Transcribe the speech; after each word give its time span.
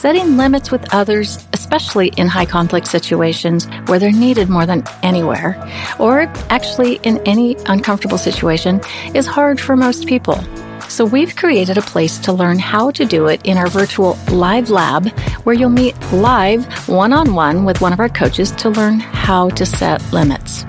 setting 0.00 0.38
limits 0.38 0.70
with 0.70 0.94
others, 0.94 1.46
especially 1.52 2.08
in 2.16 2.26
high 2.26 2.46
conflict 2.46 2.86
situations 2.86 3.68
where 3.84 3.98
they're 3.98 4.10
needed 4.10 4.48
more 4.48 4.64
than 4.64 4.82
anywhere, 5.02 5.54
or 5.98 6.22
actually 6.48 6.94
in 7.02 7.18
any 7.26 7.54
uncomfortable 7.66 8.16
situation, 8.16 8.80
is 9.12 9.26
hard 9.26 9.60
for 9.60 9.76
most 9.76 10.06
people. 10.06 10.42
So 10.88 11.04
we've 11.04 11.36
created 11.36 11.76
a 11.76 11.82
place 11.82 12.16
to 12.20 12.32
learn 12.32 12.58
how 12.58 12.90
to 12.92 13.04
do 13.04 13.26
it 13.26 13.42
in 13.44 13.58
our 13.58 13.68
virtual 13.68 14.16
live 14.32 14.70
lab 14.70 15.06
where 15.44 15.54
you'll 15.54 15.68
meet 15.68 15.94
live 16.12 16.64
one 16.88 17.12
on 17.12 17.34
one 17.34 17.66
with 17.66 17.82
one 17.82 17.92
of 17.92 18.00
our 18.00 18.08
coaches 18.08 18.52
to 18.52 18.70
learn 18.70 19.00
how 19.00 19.50
to 19.50 19.66
set 19.66 20.00
limits. 20.14 20.64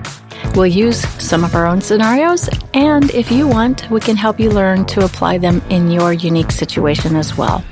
We'll 0.54 0.66
use 0.66 1.00
some 1.18 1.42
of 1.42 1.54
our 1.54 1.64
own 1.64 1.80
scenarios, 1.80 2.50
and 2.74 3.10
if 3.12 3.32
you 3.32 3.48
want, 3.48 3.90
we 3.90 4.00
can 4.00 4.16
help 4.16 4.38
you 4.38 4.50
learn 4.50 4.84
to 4.92 5.06
apply 5.06 5.38
them 5.38 5.62
in 5.70 5.90
your 5.90 6.12
unique 6.12 6.52
situation 6.52 7.16
as 7.16 7.34
well. 7.38 7.64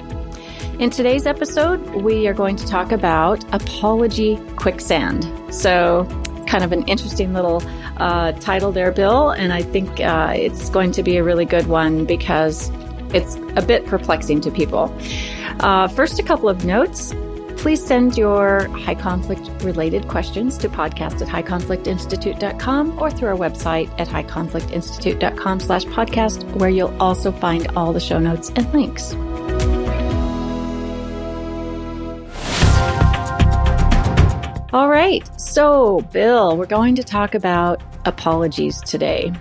In 0.79 0.91
today's 0.91 1.27
episode, 1.27 1.81
we 2.03 2.29
are 2.29 2.35
going 2.35 2.57
to 2.57 2.67
talk 2.67 2.93
about 2.93 3.43
apology 3.55 4.37
quicksand. 4.57 5.25
So, 5.49 6.07
kind 6.47 6.65
of 6.65 6.73
an 6.73 6.87
interesting 6.89 7.33
little 7.33 7.63
uh, 7.97 8.33
title 8.33 8.73
there, 8.73 8.93
Bill, 8.93 9.31
and 9.31 9.53
I 9.53 9.63
think 9.63 10.01
uh, 10.01 10.33
it's 10.35 10.71
going 10.71 10.93
to 10.93 11.03
be 11.03 11.17
a 11.17 11.25
really 11.25 11.45
good 11.45 11.67
one 11.67 12.05
because 12.05 12.71
it's 13.15 13.37
a 13.57 13.63
bit 13.63 13.87
perplexing 13.87 14.41
to 14.43 14.51
people. 14.51 14.95
Uh, 15.61 15.89
first, 15.89 16.19
a 16.19 16.23
couple 16.23 16.49
of 16.49 16.65
notes. 16.65 17.15
Please 17.57 17.85
send 17.85 18.17
your 18.17 18.69
high 18.69 18.95
conflict 18.95 19.51
related 19.65 20.09
questions 20.09 20.59
to 20.59 20.69
podcast 20.69 21.21
at 21.23 21.29
highconflictinstitute.com 21.29 22.99
or 22.99 23.11
through 23.11 23.29
our 23.29 23.37
website 23.37 23.89
at 23.99 24.07
highconflictinstitute.com 24.07 25.61
slash 25.61 25.85
podcast, 25.87 26.45
where 26.57 26.71
you'll 26.71 26.95
also 27.03 27.33
find 27.33 27.67
all 27.75 27.93
the 27.93 28.01
show 28.01 28.19
notes 28.19 28.51
and 28.51 28.73
links. 28.73 29.17
All 34.77 34.91
right. 34.91 35.27
So, 35.41 36.03
Bill, 36.13 36.55
we're 36.55 36.67
going 36.67 36.97
to 36.97 37.03
talk 37.03 37.35
about 37.35 37.83
apologies 38.05 38.79
today. 38.83 39.33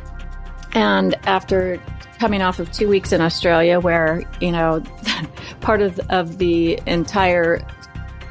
And 0.72 1.14
after 1.28 1.78
coming 2.20 2.42
off 2.42 2.60
of 2.60 2.72
two 2.72 2.88
weeks 2.88 3.12
in 3.12 3.20
Australia, 3.20 3.82
where, 3.82 4.24
you 4.40 4.54
know, 4.54 4.82
part 5.60 5.82
of, 5.82 6.00
of 6.10 6.38
the 6.38 6.80
entire 6.88 7.60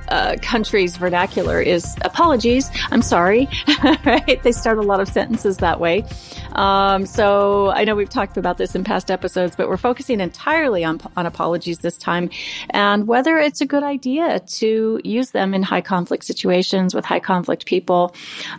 uh, 0.09 0.37
country's 0.43 0.97
vernacular 0.97 1.61
is 1.61 1.97
apologies. 2.03 2.71
I'm 2.91 3.03
sorry, 3.03 3.49
right? 4.05 4.43
They 4.43 4.53
start 4.53 4.79
a 4.79 4.83
lot 4.83 5.01
of 5.01 5.09
sentences 5.09 5.59
that 5.59 5.81
way. 5.81 6.05
Um, 6.53 7.07
so 7.07 7.71
I 7.71 7.85
know 7.85 7.95
we've 7.95 8.09
talked 8.09 8.37
about 8.37 8.59
this 8.59 8.75
in 8.75 8.85
past 8.85 9.11
episodes, 9.11 9.57
but 9.57 9.69
we're 9.69 9.77
focusing 9.77 10.21
entirely 10.21 10.85
on, 10.85 11.01
on 11.17 11.27
apologies 11.27 11.79
this 11.79 11.97
time 11.97 12.31
and 12.71 13.07
whether 13.07 13.39
it's 13.39 13.61
a 13.61 13.67
good 13.67 13.83
idea 13.83 14.41
to 14.41 15.01
use 15.05 15.31
them 15.31 15.55
in 15.55 15.63
high 15.63 15.81
conflict 15.81 16.25
situations 16.25 16.95
with 16.95 17.05
high 17.05 17.21
conflict 17.21 17.67
people. 17.67 18.15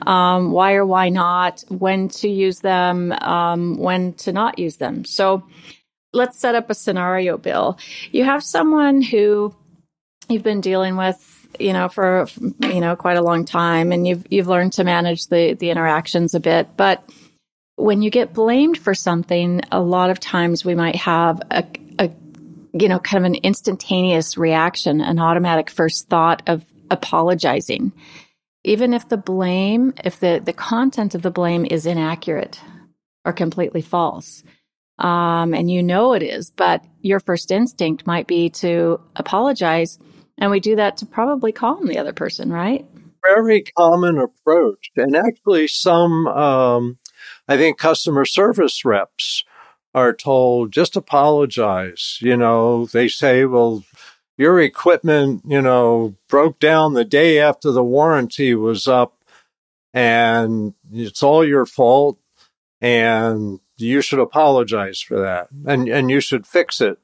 Um, 0.05 0.51
why 0.51 0.73
or 0.73 0.85
why 0.85 1.09
not? 1.09 1.63
When 1.69 2.09
to 2.09 2.29
use 2.29 2.59
them? 2.59 3.11
Um, 3.13 3.77
when 3.77 4.13
to 4.13 4.31
not 4.31 4.59
use 4.59 4.77
them? 4.77 5.05
So 5.05 5.43
let's 6.13 6.39
set 6.39 6.55
up 6.55 6.69
a 6.69 6.73
scenario, 6.73 7.37
Bill. 7.37 7.77
You 8.11 8.23
have 8.23 8.43
someone 8.43 9.01
who 9.01 9.55
you've 10.29 10.43
been 10.43 10.61
dealing 10.61 10.97
with 10.97 11.31
you 11.59 11.73
know 11.73 11.87
for 11.87 12.27
you 12.61 12.81
know 12.81 12.95
quite 12.95 13.17
a 13.17 13.21
long 13.21 13.45
time 13.45 13.91
and 13.91 14.07
you've 14.07 14.25
you've 14.29 14.47
learned 14.47 14.73
to 14.73 14.83
manage 14.83 15.27
the 15.27 15.53
the 15.53 15.69
interactions 15.69 16.33
a 16.33 16.39
bit. 16.39 16.75
But 16.77 17.07
when 17.75 18.01
you 18.01 18.09
get 18.09 18.33
blamed 18.33 18.77
for 18.77 18.93
something 18.93 19.61
a 19.71 19.81
lot 19.81 20.09
of 20.09 20.19
times 20.19 20.63
we 20.63 20.75
might 20.75 20.95
have 20.95 21.41
a, 21.51 21.65
a 21.99 22.09
you 22.73 22.89
know 22.89 22.99
kind 22.99 23.25
of 23.25 23.31
an 23.31 23.35
instantaneous 23.35 24.37
reaction 24.37 25.01
an 25.01 25.19
automatic 25.19 25.69
first 25.69 26.09
thought 26.09 26.41
of 26.47 26.65
apologizing. 26.91 27.91
Even 28.63 28.93
if 28.93 29.09
the 29.09 29.17
blame 29.17 29.93
if 30.03 30.19
the 30.19 30.41
the 30.43 30.53
content 30.53 31.15
of 31.15 31.21
the 31.21 31.31
blame 31.31 31.65
is 31.65 31.85
inaccurate 31.85 32.59
or 33.23 33.33
completely 33.33 33.81
false 33.81 34.43
um, 34.97 35.53
and 35.53 35.69
you 35.69 35.83
know 35.83 36.13
it 36.13 36.23
is 36.23 36.49
but 36.51 36.83
your 37.01 37.19
first 37.19 37.51
instinct 37.51 38.07
might 38.07 38.27
be 38.27 38.49
to 38.49 38.99
apologize 39.15 39.99
and 40.37 40.51
we 40.51 40.59
do 40.59 40.75
that 40.75 40.97
to 40.97 41.05
probably 41.05 41.51
calm 41.51 41.87
the 41.87 41.97
other 41.97 42.13
person, 42.13 42.51
right? 42.51 42.85
Very 43.23 43.61
common 43.61 44.17
approach. 44.17 44.91
And 44.95 45.15
actually, 45.15 45.67
some, 45.67 46.27
um, 46.27 46.97
I 47.47 47.57
think, 47.57 47.77
customer 47.77 48.25
service 48.25 48.85
reps 48.85 49.43
are 49.93 50.13
told 50.13 50.71
just 50.71 50.95
apologize. 50.95 52.19
You 52.21 52.35
know, 52.35 52.85
they 52.85 53.07
say, 53.07 53.45
well, 53.45 53.83
your 54.37 54.59
equipment, 54.59 55.43
you 55.47 55.61
know, 55.61 56.15
broke 56.27 56.59
down 56.59 56.93
the 56.93 57.05
day 57.05 57.39
after 57.39 57.71
the 57.71 57.83
warranty 57.83 58.53
was 58.53 58.87
up 58.87 59.15
and 59.93 60.73
it's 60.91 61.23
all 61.23 61.47
your 61.47 61.65
fault 61.65 62.19
and 62.81 63.61
you 63.77 64.01
should 64.01 64.19
apologize 64.19 64.99
for 64.99 65.21
that 65.21 65.47
and, 65.65 65.87
and 65.87 66.11
you 66.11 66.19
should 66.19 66.45
fix 66.45 66.81
it. 66.81 66.99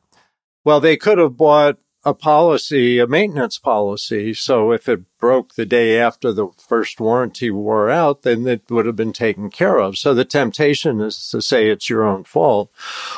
Well, 0.65 0.81
they 0.81 0.97
could 0.97 1.17
have 1.17 1.37
bought 1.37 1.79
a 2.03 2.13
policy, 2.13 2.97
a 2.97 3.05
maintenance 3.05 3.59
policy. 3.59 4.33
So 4.33 4.71
if 4.71 4.89
it 4.89 5.01
broke 5.19 5.53
the 5.53 5.65
day 5.65 5.99
after 5.99 6.33
the 6.33 6.47
first 6.57 6.99
warranty 6.99 7.51
wore 7.51 7.89
out, 7.89 8.23
then 8.23 8.47
it 8.47 8.63
would 8.69 8.87
have 8.87 8.95
been 8.95 9.13
taken 9.13 9.49
care 9.51 9.77
of. 9.77 9.97
So 9.97 10.13
the 10.13 10.25
temptation 10.25 10.99
is 10.99 11.29
to 11.29 11.41
say 11.41 11.69
it's 11.69 11.89
your 11.89 12.03
own 12.03 12.23
fault 12.23 12.71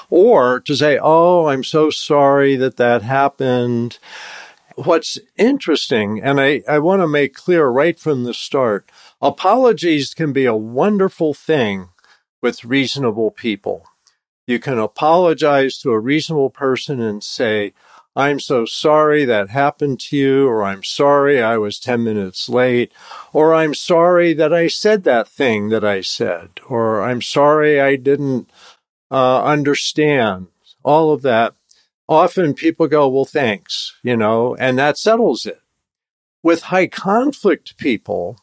or 0.09 0.59
to 0.61 0.75
say, 0.75 0.99
Oh, 1.01 1.47
I'm 1.47 1.63
so 1.63 1.89
sorry 1.89 2.55
that 2.57 2.77
that 2.77 3.03
happened. 3.03 3.99
What's 4.75 5.19
interesting, 5.37 6.19
and 6.21 6.41
I, 6.41 6.63
I 6.67 6.79
want 6.79 7.03
to 7.03 7.07
make 7.07 7.35
clear 7.35 7.67
right 7.67 7.97
from 7.97 8.23
the 8.23 8.33
start, 8.33 8.89
apologies 9.21 10.15
can 10.15 10.33
be 10.33 10.45
a 10.45 10.55
wonderful 10.55 11.35
thing 11.35 11.89
with 12.41 12.65
reasonable 12.65 13.29
people. 13.29 13.85
You 14.47 14.59
can 14.59 14.79
apologize 14.79 15.77
to 15.79 15.91
a 15.91 15.99
reasonable 15.99 16.49
person 16.49 16.99
and 16.99 17.23
say, 17.23 17.73
I'm 18.15 18.39
so 18.39 18.65
sorry 18.65 19.25
that 19.25 19.49
happened 19.49 19.99
to 20.01 20.17
you, 20.17 20.47
or 20.47 20.63
I'm 20.63 20.83
sorry 20.83 21.41
I 21.41 21.57
was 21.57 21.79
10 21.79 22.03
minutes 22.03 22.47
late, 22.47 22.91
or 23.31 23.55
I'm 23.55 23.73
sorry 23.73 24.33
that 24.33 24.53
I 24.53 24.67
said 24.67 25.03
that 25.03 25.27
thing 25.27 25.69
that 25.69 25.83
I 25.83 26.01
said, 26.01 26.59
or 26.67 27.01
I'm 27.01 27.21
sorry 27.23 27.81
I 27.81 27.95
didn't 27.95 28.51
uh, 29.09 29.43
understand. 29.43 30.47
All 30.83 31.11
of 31.11 31.21
that. 31.23 31.55
Often 32.09 32.55
people 32.55 32.87
go, 32.87 33.07
well, 33.07 33.25
thanks, 33.25 33.95
you 34.03 34.17
know, 34.17 34.55
and 34.57 34.77
that 34.77 34.97
settles 34.97 35.45
it. 35.45 35.61
With 36.43 36.63
high 36.63 36.87
conflict 36.87 37.77
people, 37.77 38.37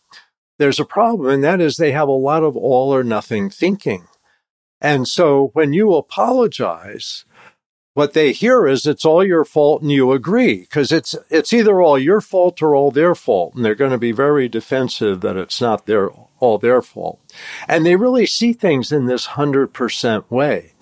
there's 0.58 0.80
a 0.80 0.84
problem, 0.86 1.30
and 1.30 1.44
that 1.44 1.60
is 1.60 1.76
they 1.76 1.92
have 1.92 2.08
a 2.08 2.12
lot 2.12 2.42
of 2.42 2.56
all 2.56 2.92
or 2.94 3.04
nothing 3.04 3.50
thinking. 3.50 4.08
And 4.80 5.06
so 5.06 5.50
when 5.52 5.74
you 5.74 5.94
apologize, 5.94 7.26
what 7.94 8.12
they 8.12 8.32
hear 8.32 8.66
is 8.66 8.86
it's 8.86 9.04
all 9.04 9.24
your 9.24 9.44
fault 9.44 9.82
and 9.82 9.90
you 9.90 10.12
agree 10.12 10.60
because 10.60 10.92
it's 10.92 11.14
it's 11.28 11.52
either 11.52 11.80
all 11.80 11.98
your 11.98 12.20
fault 12.20 12.62
or 12.62 12.74
all 12.74 12.90
their 12.90 13.14
fault 13.14 13.54
and 13.54 13.64
they're 13.64 13.74
going 13.74 13.90
to 13.90 13.98
be 13.98 14.12
very 14.12 14.48
defensive 14.48 15.20
that 15.20 15.36
it's 15.36 15.60
not 15.60 15.86
their 15.86 16.10
all 16.38 16.58
their 16.58 16.80
fault. 16.82 17.20
And 17.68 17.84
they 17.84 17.96
really 17.96 18.26
see 18.26 18.52
things 18.52 18.92
in 18.92 19.06
this 19.06 19.28
100% 19.28 20.30
way 20.30 20.72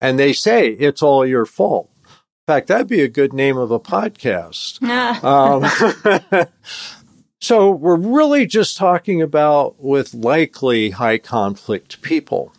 and 0.00 0.18
they 0.18 0.32
say 0.32 0.68
it's 0.68 1.02
all 1.02 1.26
your 1.26 1.46
fault. 1.46 1.90
In 2.04 2.54
fact 2.54 2.68
that'd 2.68 2.88
be 2.88 3.02
a 3.02 3.08
good 3.08 3.32
name 3.32 3.56
of 3.56 3.70
a 3.70 3.80
podcast. 3.80 4.82
Um, 5.22 6.46
So 7.40 7.70
we're 7.70 7.96
really 7.96 8.46
just 8.46 8.76
talking 8.76 9.20
about 9.20 9.76
with 9.78 10.14
likely 10.14 10.90
high 10.90 11.18
conflict 11.18 12.02
people. 12.02 12.52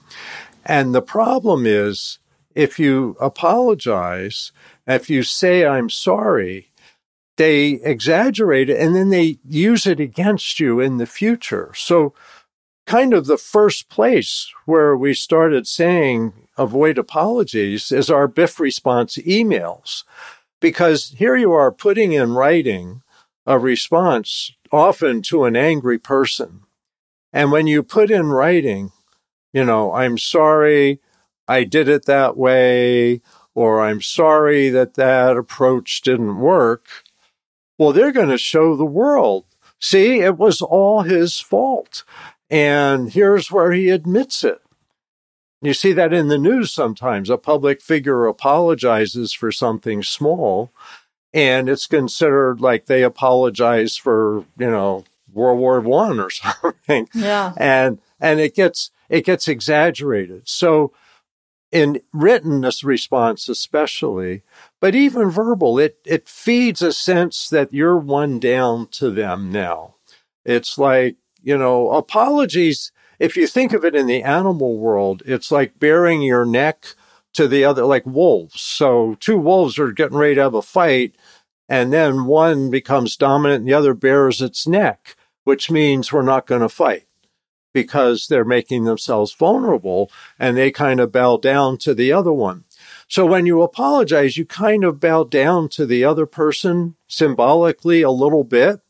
And 0.63 0.93
the 0.93 1.01
problem 1.01 1.65
is 1.65 2.19
if 2.57 2.79
you 2.79 3.15
apologize, 3.21 4.51
if 4.87 5.11
you 5.11 5.21
say, 5.21 5.63
I'm 5.63 5.91
sorry, 5.91 6.71
they 7.37 7.73
exaggerate 7.83 8.71
it 8.71 8.79
and 8.79 8.95
then 8.95 9.09
they 9.09 9.37
use 9.47 9.85
it 9.85 9.99
against 9.99 10.59
you 10.59 10.79
in 10.79 10.97
the 10.97 11.05
future. 11.05 11.71
So 11.75 12.15
kind 12.87 13.13
of 13.13 13.27
the 13.27 13.37
first 13.37 13.89
place 13.89 14.51
where 14.65 14.97
we 14.97 15.13
started 15.13 15.67
saying 15.67 16.33
avoid 16.57 16.97
apologies 16.97 17.91
is 17.91 18.09
our 18.09 18.27
BIFF 18.27 18.59
response 18.59 19.17
emails. 19.17 20.03
Because 20.59 21.13
here 21.19 21.35
you 21.35 21.51
are 21.53 21.71
putting 21.71 22.11
in 22.13 22.33
writing 22.33 23.03
a 23.45 23.59
response 23.59 24.51
often 24.71 25.21
to 25.21 25.43
an 25.43 25.55
angry 25.55 25.99
person. 25.99 26.61
And 27.31 27.51
when 27.51 27.67
you 27.67 27.83
put 27.83 28.09
in 28.09 28.29
writing, 28.29 28.91
you 29.53 29.63
know, 29.63 29.93
I'm 29.93 30.17
sorry 30.17 31.01
I 31.47 31.63
did 31.63 31.87
it 31.87 32.05
that 32.05 32.37
way, 32.37 33.21
or 33.55 33.81
I'm 33.81 34.01
sorry 34.01 34.69
that 34.69 34.95
that 34.95 35.37
approach 35.37 36.01
didn't 36.01 36.39
work. 36.39 36.87
Well, 37.77 37.93
they're 37.93 38.11
going 38.11 38.29
to 38.29 38.37
show 38.37 38.75
the 38.75 38.85
world. 38.85 39.45
See, 39.79 40.19
it 40.19 40.37
was 40.37 40.61
all 40.61 41.03
his 41.03 41.39
fault. 41.39 42.03
And 42.49 43.11
here's 43.11 43.51
where 43.51 43.71
he 43.71 43.89
admits 43.89 44.43
it. 44.43 44.61
You 45.61 45.73
see 45.73 45.91
that 45.93 46.13
in 46.13 46.27
the 46.27 46.37
news 46.37 46.71
sometimes. 46.71 47.29
A 47.29 47.37
public 47.37 47.81
figure 47.81 48.25
apologizes 48.25 49.33
for 49.33 49.51
something 49.51 50.03
small, 50.03 50.71
and 51.33 51.67
it's 51.67 51.87
considered 51.87 52.61
like 52.61 52.85
they 52.85 53.03
apologize 53.03 53.97
for, 53.97 54.45
you 54.57 54.69
know, 54.69 55.03
World 55.33 55.59
War 55.59 55.79
One 55.79 56.19
or 56.19 56.29
something. 56.31 57.09
Yeah. 57.13 57.53
And 57.57 57.99
and 58.19 58.39
it 58.39 58.55
gets 58.55 58.91
it 59.09 59.25
gets 59.25 59.47
exaggerated. 59.47 60.47
So 60.47 60.91
in 61.71 62.01
written 62.13 62.65
response 62.83 63.49
especially, 63.49 64.43
but 64.79 64.95
even 64.95 65.29
verbal, 65.29 65.79
it 65.79 65.97
it 66.05 66.29
feeds 66.29 66.81
a 66.81 66.93
sense 66.93 67.49
that 67.49 67.73
you're 67.73 67.97
one 67.97 68.39
down 68.39 68.87
to 68.87 69.09
them 69.11 69.51
now. 69.51 69.95
It's 70.45 70.77
like, 70.77 71.17
you 71.41 71.57
know, 71.57 71.91
apologies 71.91 72.91
if 73.19 73.35
you 73.35 73.47
think 73.47 73.73
of 73.73 73.83
it 73.83 73.95
in 73.95 74.05
the 74.07 74.23
animal 74.23 74.77
world, 74.77 75.23
it's 75.25 75.51
like 75.51 75.79
baring 75.79 76.21
your 76.21 76.45
neck 76.45 76.95
to 77.33 77.47
the 77.47 77.65
other, 77.65 77.83
like 77.85 78.05
wolves. 78.05 78.61
So 78.61 79.15
two 79.19 79.37
wolves 79.37 79.79
are 79.79 79.91
getting 79.91 80.17
ready 80.17 80.35
to 80.35 80.41
have 80.41 80.53
a 80.53 80.61
fight, 80.61 81.15
and 81.67 81.91
then 81.91 82.25
one 82.25 82.69
becomes 82.69 83.17
dominant 83.17 83.61
and 83.61 83.67
the 83.67 83.73
other 83.73 83.93
bares 83.93 84.41
its 84.41 84.67
neck, 84.67 85.15
which 85.43 85.71
means 85.71 86.13
we're 86.13 86.21
not 86.21 86.47
going 86.47 86.61
to 86.61 86.69
fight 86.69 87.07
because 87.77 88.25
they're 88.25 88.43
making 88.43 88.85
themselves 88.85 89.35
vulnerable 89.35 90.11
and 90.39 90.57
they 90.57 90.71
kind 90.71 90.99
of 90.99 91.11
bow 91.11 91.37
down 91.37 91.77
to 91.77 91.93
the 91.93 92.11
other 92.11 92.33
one. 92.33 92.63
So 93.07 93.23
when 93.23 93.45
you 93.45 93.61
apologize, 93.61 94.35
you 94.35 94.47
kind 94.47 94.83
of 94.83 94.99
bow 94.99 95.25
down 95.25 95.69
to 95.69 95.85
the 95.85 96.03
other 96.03 96.25
person 96.25 96.95
symbolically 97.07 98.01
a 98.01 98.09
little 98.09 98.43
bit. 98.43 98.81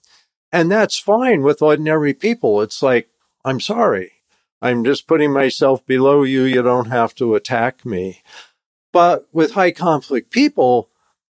And 0.53 0.71
that's 0.71 0.97
fine 0.97 1.41
with 1.41 1.61
ordinary 1.61 2.13
people. 2.13 2.61
It's 2.61 2.81
like, 2.81 3.09
I'm 3.43 3.59
sorry. 3.59 4.13
I'm 4.61 4.85
just 4.85 5.05
putting 5.05 5.33
myself 5.33 5.85
below 5.85 6.23
you. 6.23 6.43
You 6.43 6.61
don't 6.61 6.87
have 6.89 7.13
to 7.15 7.35
attack 7.35 7.85
me. 7.85 8.21
But 8.93 9.27
with 9.33 9.51
high 9.51 9.71
conflict 9.71 10.31
people, 10.31 10.89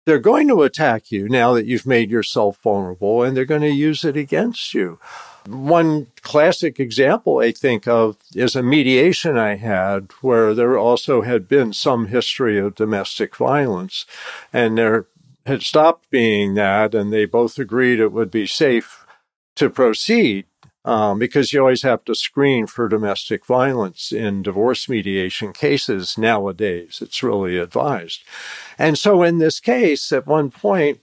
they're 0.07 0.21
going 0.21 0.47
to 0.47 0.63
attack 0.63 1.11
you 1.11 1.29
now 1.29 1.53
that 1.55 1.67
you've 1.67 1.85
made 1.85 2.13
yourself 2.13 2.63
vulnerable 2.63 3.25
and 3.25 3.37
they're 3.37 3.45
going 3.45 3.61
to 3.63 3.71
use 3.71 4.05
it 4.05 4.17
against 4.17 4.73
you. 4.73 5.01
One 5.47 6.09
classic 6.23 6.79
example 6.79 7.39
I 7.39 7.53
think 7.53 7.89
of 7.89 8.17
is 8.35 8.55
a 8.55 8.63
mediation 8.63 9.37
I 9.37 9.57
had 9.57 10.11
where 10.21 10.55
there 10.55 10.79
also 10.79 11.23
had 11.23 11.49
been 11.49 11.73
some 11.73 12.07
history 12.07 12.59
of 12.59 12.75
domestic 12.75 13.35
violence 13.37 14.07
and 14.53 14.79
there 14.79 15.07
had 15.47 15.63
stopped 15.63 16.11
being 16.11 16.55
that 16.55 16.95
and 16.95 17.13
they 17.13 17.25
both 17.25 17.59
agreed 17.59 18.01
it 18.01 18.13
would 18.13 18.31
be 18.31 18.47
safe 18.47 19.05
to 19.57 19.71
proceed 19.71 20.47
um, 20.85 21.19
because 21.19 21.53
you 21.53 21.61
always 21.61 21.83
have 21.83 22.05
to 22.05 22.15
screen 22.15 22.67
for 22.67 22.89
domestic 22.89 23.45
violence 23.45 24.13
in 24.13 24.43
divorce 24.43 24.89
mediation 24.89 25.53
cases 25.53 26.17
nowadays. 26.17 27.01
It's 27.03 27.23
really 27.23 27.59
advised. 27.59 28.23
And 28.79 28.99
so 28.99 29.23
in 29.23 29.39
this 29.39 29.61
case, 29.61 30.11
at 30.13 30.27
one 30.27 30.51
point, 30.51 31.01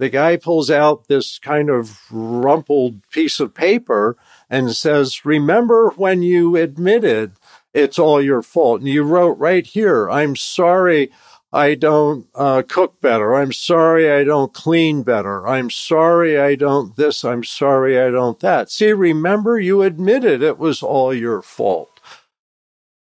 the 0.00 0.08
guy 0.08 0.34
pulls 0.38 0.70
out 0.70 1.08
this 1.08 1.38
kind 1.38 1.68
of 1.68 2.00
rumpled 2.10 3.06
piece 3.10 3.38
of 3.38 3.52
paper 3.52 4.16
and 4.48 4.74
says, 4.74 5.26
Remember 5.26 5.90
when 5.90 6.22
you 6.22 6.56
admitted 6.56 7.32
it's 7.74 7.98
all 7.98 8.22
your 8.22 8.40
fault? 8.40 8.80
And 8.80 8.88
you 8.88 9.02
wrote 9.02 9.36
right 9.36 9.66
here, 9.66 10.08
I'm 10.08 10.36
sorry 10.36 11.10
I 11.52 11.74
don't 11.74 12.26
uh, 12.34 12.62
cook 12.66 12.98
better. 13.02 13.34
I'm 13.34 13.52
sorry 13.52 14.10
I 14.10 14.24
don't 14.24 14.54
clean 14.54 15.02
better. 15.02 15.46
I'm 15.46 15.68
sorry 15.68 16.40
I 16.40 16.54
don't 16.54 16.96
this. 16.96 17.22
I'm 17.22 17.44
sorry 17.44 18.00
I 18.00 18.08
don't 18.10 18.40
that. 18.40 18.70
See, 18.70 18.92
remember 18.94 19.60
you 19.60 19.82
admitted 19.82 20.40
it 20.40 20.56
was 20.56 20.82
all 20.82 21.12
your 21.12 21.42
fault. 21.42 22.00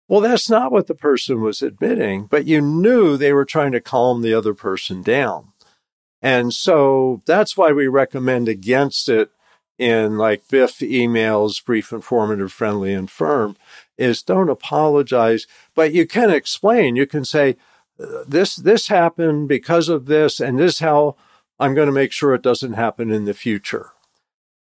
Well, 0.07 0.21
that's 0.21 0.49
not 0.49 0.71
what 0.71 0.87
the 0.87 0.95
person 0.95 1.41
was 1.41 1.61
admitting, 1.61 2.27
but 2.27 2.45
you 2.45 2.61
knew 2.61 3.17
they 3.17 3.33
were 3.33 3.43
trying 3.43 3.73
to 3.73 3.81
calm 3.81 4.21
the 4.21 4.33
other 4.33 4.53
person 4.53 5.01
down. 5.01 5.51
And 6.27 6.53
so 6.53 7.21
that's 7.25 7.55
why 7.55 7.71
we 7.71 7.87
recommend 7.87 8.49
against 8.49 9.07
it 9.07 9.31
in 9.77 10.17
like 10.17 10.49
BIFF 10.49 10.79
emails, 10.79 11.63
brief, 11.63 11.93
informative, 11.93 12.51
friendly, 12.51 12.93
and 12.93 13.09
firm, 13.09 13.55
is 13.97 14.23
don't 14.23 14.49
apologize, 14.49 15.47
but 15.73 15.93
you 15.93 16.05
can 16.05 16.29
explain. 16.29 16.97
You 16.97 17.07
can 17.07 17.23
say, 17.23 17.55
this 18.27 18.57
this 18.57 18.89
happened 18.89 19.47
because 19.47 19.87
of 19.87 20.07
this, 20.07 20.41
and 20.41 20.59
this 20.59 20.79
how 20.79 21.15
I'm 21.61 21.73
going 21.73 21.85
to 21.85 21.93
make 21.93 22.11
sure 22.11 22.33
it 22.33 22.41
doesn't 22.41 22.73
happen 22.73 23.09
in 23.09 23.23
the 23.23 23.33
future, 23.33 23.91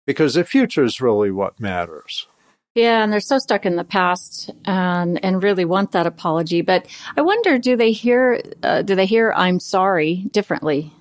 because 0.05 0.33
the 0.33 0.43
future 0.43 0.83
is 0.83 0.99
really 0.99 1.31
what 1.31 1.61
matters. 1.61 2.27
Yeah, 2.75 3.03
and 3.03 3.13
they're 3.13 3.21
so 3.21 3.37
stuck 3.37 3.65
in 3.65 3.77
the 3.77 3.85
past 3.85 4.51
and 4.65 5.23
and 5.23 5.41
really 5.41 5.63
want 5.63 5.93
that 5.93 6.07
apology. 6.07 6.61
But 6.61 6.87
I 7.15 7.21
wonder, 7.21 7.57
do 7.57 7.77
they 7.77 7.93
hear 7.93 8.41
uh, 8.63 8.81
do 8.81 8.95
they 8.95 9.05
hear 9.05 9.31
"I'm 9.33 9.61
sorry" 9.61 10.25
differently 10.29 10.91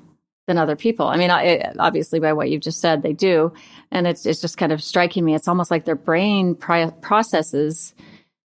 than 0.47 0.59
other 0.59 0.77
people? 0.77 1.07
I 1.07 1.17
mean, 1.17 1.31
I, 1.31 1.73
obviously 1.79 2.21
by 2.21 2.33
what 2.33 2.51
you've 2.51 2.63
just 2.63 2.81
said, 2.81 3.03
they 3.03 3.13
do, 3.13 3.53
and 3.91 4.07
it's 4.07 4.27
it's 4.27 4.41
just 4.41 4.59
kind 4.59 4.73
of 4.73 4.83
striking 4.83 5.25
me. 5.25 5.35
It's 5.35 5.49
almost 5.49 5.71
like 5.71 5.85
their 5.85 5.97
brain 5.97 6.55
pri- 6.55 6.91
processes 7.01 7.95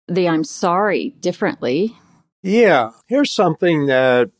the 0.09 0.29
"I'm 0.29 0.45
sorry" 0.45 1.11
differently 1.21 1.97
yeah, 2.45 2.91
here's 3.07 3.31
something 3.31 3.87
that 3.87 4.31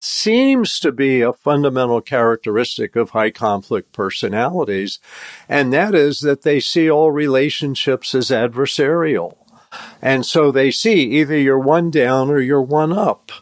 seems 0.00 0.78
to 0.78 0.92
be 0.92 1.22
a 1.22 1.32
fundamental 1.32 2.00
characteristic 2.00 2.94
of 2.94 3.10
high 3.10 3.32
conflict 3.32 3.92
personalities, 3.92 5.00
and 5.48 5.72
that 5.72 5.92
is 5.92 6.20
that 6.20 6.42
they 6.42 6.60
see 6.60 6.88
all 6.88 7.10
relationships 7.10 8.14
as 8.14 8.30
adversarial. 8.30 9.36
And 10.00 10.24
so 10.24 10.52
they 10.52 10.70
see 10.70 11.02
either 11.18 11.36
you're 11.36 11.58
one 11.58 11.90
down 11.90 12.30
or 12.30 12.38
you're 12.38 12.62
one 12.62 12.92
up. 12.92 13.32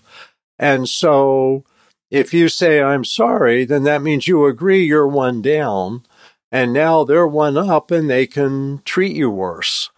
And 0.59 0.89
so 0.89 1.65
if 2.11 2.35
you 2.35 2.49
say, 2.49 2.83
I'm 2.83 3.05
sorry, 3.05 3.65
then 3.65 3.85
that 3.85 4.03
means 4.03 4.27
you 4.27 4.47
agree 4.47 4.85
you're 4.85 5.07
one 5.07 5.43
down. 5.43 6.05
And 6.53 6.73
now 6.73 7.05
they're 7.05 7.29
one 7.29 7.57
up 7.57 7.91
and 7.91 8.11
they 8.11 8.27
can 8.27 8.83
treat 8.85 9.15
you 9.15 9.31
worse. 9.31 9.91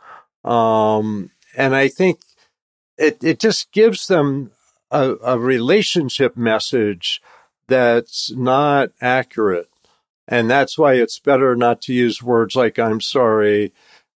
Um, 0.45 1.31
and 1.57 1.75
I 1.75 1.89
think 1.89 2.21
it, 2.99 3.25
it 3.25 3.41
just 3.41 3.73
gives 3.73 4.07
them 4.07 4.51
a, 4.91 5.15
a 5.25 5.39
relationship 5.39 6.37
message 6.37 7.23
that's 7.69 8.31
not 8.33 8.91
accurate. 9.01 9.71
And 10.29 10.51
that's 10.51 10.77
why 10.77 10.95
it's 10.95 11.19
better 11.19 11.57
not 11.57 11.81
to 11.83 11.95
use 11.95 12.23
words 12.23 12.55
like 12.55 12.79
I'm 12.79 13.01
sorry 13.01 13.73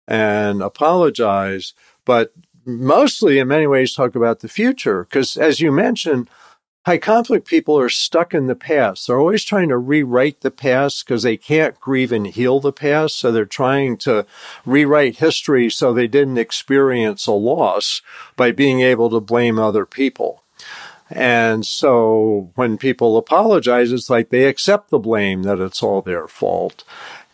and 0.07 0.61
apologize, 0.61 1.73
but 2.03 2.33
mostly 2.65 3.39
in 3.39 3.47
many 3.47 3.67
ways 3.67 3.93
talk 3.93 4.15
about 4.15 4.39
the 4.39 4.47
future. 4.47 5.03
Because 5.03 5.37
as 5.37 5.61
you 5.61 5.71
mentioned, 5.71 6.29
high 6.85 6.97
conflict 6.97 7.47
people 7.47 7.79
are 7.79 7.89
stuck 7.89 8.33
in 8.33 8.47
the 8.47 8.55
past. 8.55 9.07
They're 9.07 9.19
always 9.19 9.43
trying 9.43 9.69
to 9.69 9.77
rewrite 9.77 10.41
the 10.41 10.51
past 10.51 11.05
because 11.05 11.23
they 11.23 11.37
can't 11.37 11.79
grieve 11.79 12.11
and 12.11 12.27
heal 12.27 12.59
the 12.59 12.73
past. 12.73 13.17
So 13.17 13.31
they're 13.31 13.45
trying 13.45 13.97
to 13.97 14.25
rewrite 14.65 15.17
history 15.17 15.69
so 15.69 15.93
they 15.93 16.07
didn't 16.07 16.37
experience 16.37 17.25
a 17.25 17.31
loss 17.31 18.01
by 18.35 18.51
being 18.51 18.81
able 18.81 19.09
to 19.11 19.19
blame 19.19 19.57
other 19.57 19.85
people. 19.85 20.43
And 21.09 21.65
so 21.65 22.51
when 22.55 22.77
people 22.77 23.17
apologize, 23.17 23.91
it's 23.91 24.09
like 24.09 24.29
they 24.29 24.45
accept 24.45 24.89
the 24.89 24.99
blame 24.99 25.43
that 25.43 25.59
it's 25.59 25.83
all 25.83 26.01
their 26.01 26.27
fault. 26.27 26.83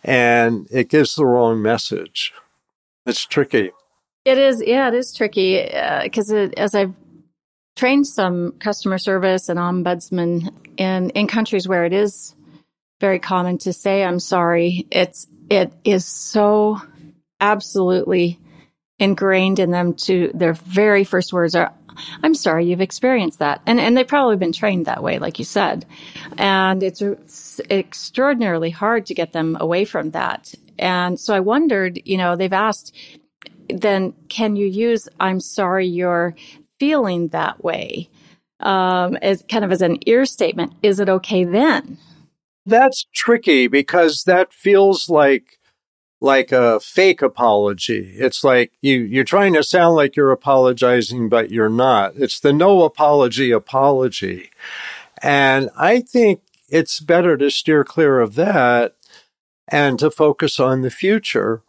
And 0.03 0.67
it 0.71 0.89
gives 0.89 1.15
the 1.15 1.25
wrong 1.25 1.61
message. 1.61 2.33
It's 3.05 3.25
tricky. 3.25 3.71
It 4.25 4.37
is, 4.37 4.61
yeah, 4.65 4.89
it 4.89 4.93
is 4.93 5.13
tricky 5.13 5.63
because 6.03 6.31
uh, 6.31 6.49
as 6.57 6.75
I've 6.75 6.93
trained 7.79 8.05
some 8.05 8.51
customer 8.59 8.97
service 8.97 9.47
and 9.47 9.57
ombudsman 9.57 10.53
in, 10.75 11.11
in 11.11 11.27
countries 11.27 11.65
where 11.65 11.85
it 11.85 11.93
is 11.93 12.35
very 12.99 13.19
common 13.19 13.57
to 13.59 13.71
say, 13.71 14.03
I'm 14.03 14.19
sorry. 14.19 14.85
It's, 14.91 15.27
it 15.49 15.71
is 15.85 16.05
so 16.05 16.81
absolutely 17.39 18.37
ingrained 18.99 19.59
in 19.59 19.71
them 19.71 19.93
to 19.93 20.29
their 20.33 20.51
very 20.51 21.05
first 21.05 21.31
words 21.31 21.55
are 21.55 21.73
I'm 22.21 22.35
sorry 22.35 22.65
you've 22.65 22.81
experienced 22.81 23.39
that. 23.39 23.61
And 23.65 23.79
and 23.79 23.95
they've 23.95 24.07
probably 24.07 24.37
been 24.37 24.53
trained 24.53 24.85
that 24.85 25.03
way 25.03 25.19
like 25.19 25.39
you 25.39 25.45
said. 25.45 25.85
And 26.37 26.83
it's, 26.83 27.01
it's 27.01 27.61
extraordinarily 27.69 28.69
hard 28.69 29.05
to 29.07 29.13
get 29.13 29.31
them 29.33 29.57
away 29.59 29.85
from 29.85 30.11
that. 30.11 30.53
And 30.77 31.19
so 31.19 31.33
I 31.33 31.39
wondered, 31.39 32.01
you 32.05 32.17
know, 32.17 32.35
they've 32.35 32.51
asked 32.53 32.93
then 33.69 34.13
can 34.29 34.55
you 34.55 34.65
use 34.65 35.07
I'm 35.19 35.39
sorry 35.39 35.87
you're 35.87 36.35
feeling 36.79 37.29
that 37.29 37.63
way 37.63 38.09
um, 38.59 39.15
as 39.17 39.43
kind 39.49 39.63
of 39.63 39.71
as 39.71 39.81
an 39.81 39.97
EAR 40.07 40.25
statement? 40.25 40.73
Is 40.81 40.99
it 40.99 41.09
okay 41.09 41.43
then? 41.43 41.97
That's 42.65 43.05
tricky 43.13 43.67
because 43.67 44.23
that 44.23 44.53
feels 44.53 45.09
like 45.09 45.59
like 46.21 46.51
a 46.51 46.79
fake 46.81 47.21
apology. 47.21 48.13
It's 48.17 48.43
like 48.43 48.73
you 48.81 48.99
you're 48.99 49.23
trying 49.23 49.53
to 49.53 49.63
sound 49.63 49.95
like 49.95 50.15
you're 50.15 50.31
apologizing, 50.31 51.29
but 51.29 51.51
you're 51.51 51.69
not. 51.69 52.13
It's 52.17 52.39
the 52.39 52.53
no 52.53 52.83
apology 52.83 53.51
apology. 53.51 54.51
And 55.21 55.69
I 55.77 56.01
think 56.01 56.41
it's 56.69 56.99
better 56.99 57.37
to 57.37 57.49
steer 57.49 57.83
clear 57.83 58.19
of 58.19 58.35
that 58.35 58.95
and 59.67 59.99
to 59.99 60.11
focus 60.11 60.59
on 60.59 60.81
the 60.81 60.91
future. 60.91 61.61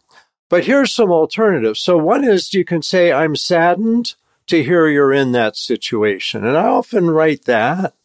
But 0.49 0.65
here's 0.65 0.91
some 0.91 1.11
alternatives. 1.11 1.79
So 1.79 1.97
one 1.97 2.23
is 2.23 2.53
you 2.53 2.65
can 2.65 2.81
say, 2.81 3.11
I'm 3.11 3.35
saddened 3.35 4.15
to 4.51 4.63
hear 4.63 4.87
you're 4.87 5.13
in 5.13 5.31
that 5.31 5.55
situation. 5.55 6.45
And 6.45 6.57
I 6.57 6.67
often 6.67 7.09
write 7.09 7.45
that 7.45 7.95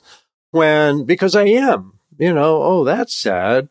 when, 0.52 1.04
because 1.04 1.34
I 1.34 1.46
am, 1.46 1.98
you 2.18 2.32
know, 2.32 2.62
oh, 2.62 2.84
that's 2.84 3.14
sad. 3.14 3.68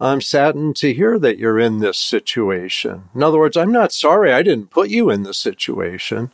I'm 0.00 0.20
saddened 0.20 0.74
to 0.76 0.92
hear 0.92 1.18
that 1.20 1.38
you're 1.38 1.58
in 1.58 1.78
this 1.78 1.96
situation. 1.96 3.04
In 3.14 3.22
other 3.22 3.38
words, 3.38 3.56
I'm 3.56 3.70
not 3.70 3.92
sorry 3.92 4.32
I 4.32 4.42
didn't 4.42 4.70
put 4.70 4.90
you 4.90 5.08
in 5.08 5.22
the 5.22 5.32
situation. 5.32 6.32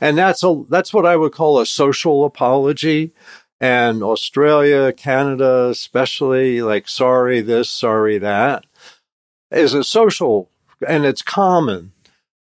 And 0.00 0.18
that's 0.18 0.42
a 0.42 0.64
that's 0.68 0.92
what 0.92 1.06
I 1.06 1.16
would 1.16 1.32
call 1.32 1.60
a 1.60 1.66
social 1.66 2.24
apology. 2.24 3.12
And 3.60 4.02
Australia, 4.02 4.92
Canada, 4.92 5.68
especially 5.68 6.60
like 6.60 6.88
sorry 6.88 7.40
this, 7.40 7.70
sorry 7.70 8.18
that 8.18 8.66
is 9.50 9.74
a 9.74 9.84
social 9.84 10.50
and 10.86 11.04
it's 11.04 11.22
common. 11.22 11.92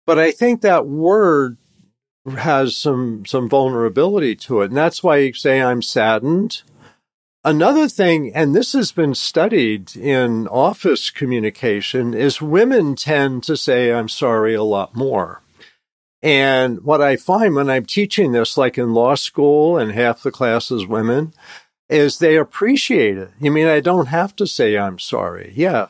But 0.05 0.17
I 0.17 0.31
think 0.31 0.61
that 0.61 0.87
word 0.87 1.57
has 2.37 2.75
some 2.75 3.25
some 3.25 3.49
vulnerability 3.49 4.35
to 4.35 4.61
it. 4.61 4.65
And 4.65 4.77
that's 4.77 5.03
why 5.03 5.17
you 5.17 5.33
say 5.33 5.61
I'm 5.61 5.81
saddened 5.81 6.61
Another 7.43 7.87
thing, 7.87 8.33
and 8.35 8.53
this 8.53 8.73
has 8.73 8.91
been 8.91 9.15
studied 9.15 9.95
in 9.95 10.45
office 10.49 11.09
communication, 11.09 12.13
is 12.13 12.41
women 12.41 12.95
tend 12.95 13.43
to 13.43 13.55
say, 13.55 13.93
I'm 13.93 14.09
sorry 14.09 14.55
a 14.55 14.63
lot 14.63 14.93
more. 14.93 15.41
And 16.21 16.81
what 16.81 17.01
I 17.01 17.15
find 17.15 17.55
when 17.55 17.69
I'm 17.69 17.85
teaching 17.85 18.33
this, 18.33 18.57
like 18.57 18.77
in 18.77 18.93
law 18.93 19.15
school 19.15 19.77
and 19.77 19.93
half 19.93 20.21
the 20.21 20.31
class 20.31 20.69
is 20.69 20.85
women, 20.85 21.33
is 21.87 22.19
they 22.19 22.35
appreciate 22.35 23.17
it. 23.17 23.31
You 23.39 23.51
mean 23.51 23.67
I 23.67 23.79
don't 23.79 24.07
have 24.07 24.35
to 24.35 24.45
say 24.45 24.77
I'm 24.77 24.99
sorry? 24.99 25.53
Yeah. 25.55 25.87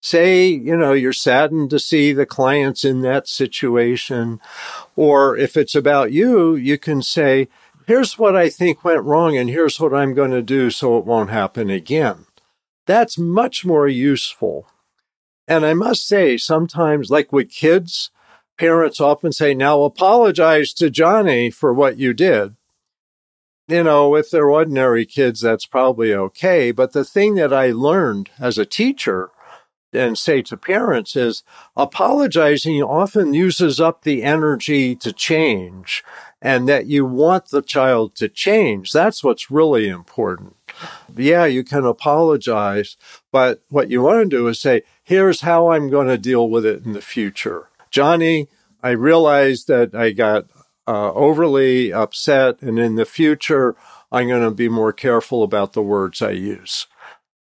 Say, 0.00 0.46
you 0.46 0.76
know, 0.76 0.92
you're 0.92 1.12
saddened 1.12 1.70
to 1.70 1.78
see 1.78 2.12
the 2.12 2.26
clients 2.26 2.84
in 2.84 3.00
that 3.02 3.26
situation. 3.28 4.40
Or 4.94 5.36
if 5.36 5.56
it's 5.56 5.74
about 5.74 6.12
you, 6.12 6.54
you 6.54 6.78
can 6.78 7.02
say, 7.02 7.48
here's 7.86 8.18
what 8.18 8.36
I 8.36 8.48
think 8.48 8.84
went 8.84 9.02
wrong 9.02 9.36
and 9.36 9.50
here's 9.50 9.80
what 9.80 9.94
I'm 9.94 10.14
going 10.14 10.30
to 10.30 10.42
do 10.42 10.70
so 10.70 10.98
it 10.98 11.04
won't 11.04 11.30
happen 11.30 11.68
again. 11.68 12.26
That's 12.86 13.18
much 13.18 13.64
more 13.64 13.88
useful. 13.88 14.68
And 15.48 15.64
I 15.66 15.74
must 15.74 16.06
say, 16.06 16.36
sometimes, 16.36 17.10
like 17.10 17.32
with 17.32 17.50
kids, 17.50 18.10
parents 18.58 19.00
often 19.00 19.32
say, 19.32 19.54
now 19.54 19.82
apologize 19.82 20.72
to 20.74 20.90
Johnny 20.90 21.50
for 21.50 21.72
what 21.72 21.96
you 21.96 22.12
did. 22.12 22.54
You 23.66 23.82
know, 23.84 24.14
if 24.14 24.30
they're 24.30 24.50
ordinary 24.50 25.04
kids, 25.04 25.40
that's 25.40 25.66
probably 25.66 26.14
okay. 26.14 26.70
But 26.70 26.92
the 26.92 27.04
thing 27.04 27.34
that 27.34 27.52
I 27.52 27.70
learned 27.70 28.30
as 28.38 28.58
a 28.58 28.64
teacher 28.66 29.30
and 29.98 30.16
say 30.16 30.42
to 30.42 30.56
parents 30.56 31.16
is 31.16 31.42
apologizing 31.76 32.82
often 32.82 33.34
uses 33.34 33.80
up 33.80 34.02
the 34.02 34.22
energy 34.22 34.94
to 34.96 35.12
change 35.12 36.04
and 36.40 36.68
that 36.68 36.86
you 36.86 37.04
want 37.04 37.48
the 37.48 37.62
child 37.62 38.14
to 38.14 38.28
change. 38.28 38.92
That's 38.92 39.24
what's 39.24 39.50
really 39.50 39.88
important. 39.88 40.56
Yeah, 41.16 41.46
you 41.46 41.64
can 41.64 41.84
apologize, 41.84 42.96
but 43.32 43.60
what 43.68 43.90
you 43.90 44.02
want 44.02 44.30
to 44.30 44.36
do 44.36 44.46
is 44.46 44.60
say, 44.60 44.82
here's 45.02 45.40
how 45.40 45.72
I'm 45.72 45.90
going 45.90 46.06
to 46.06 46.18
deal 46.18 46.48
with 46.48 46.64
it 46.64 46.84
in 46.84 46.92
the 46.92 47.02
future. 47.02 47.68
Johnny, 47.90 48.48
I 48.82 48.90
realized 48.90 49.66
that 49.66 49.94
I 49.94 50.12
got 50.12 50.46
uh, 50.86 51.12
overly 51.12 51.92
upset, 51.92 52.62
and 52.62 52.78
in 52.78 52.94
the 52.94 53.04
future, 53.04 53.74
I'm 54.12 54.28
going 54.28 54.42
to 54.42 54.50
be 54.50 54.68
more 54.68 54.92
careful 54.92 55.42
about 55.42 55.72
the 55.72 55.82
words 55.82 56.22
I 56.22 56.30
use. 56.30 56.86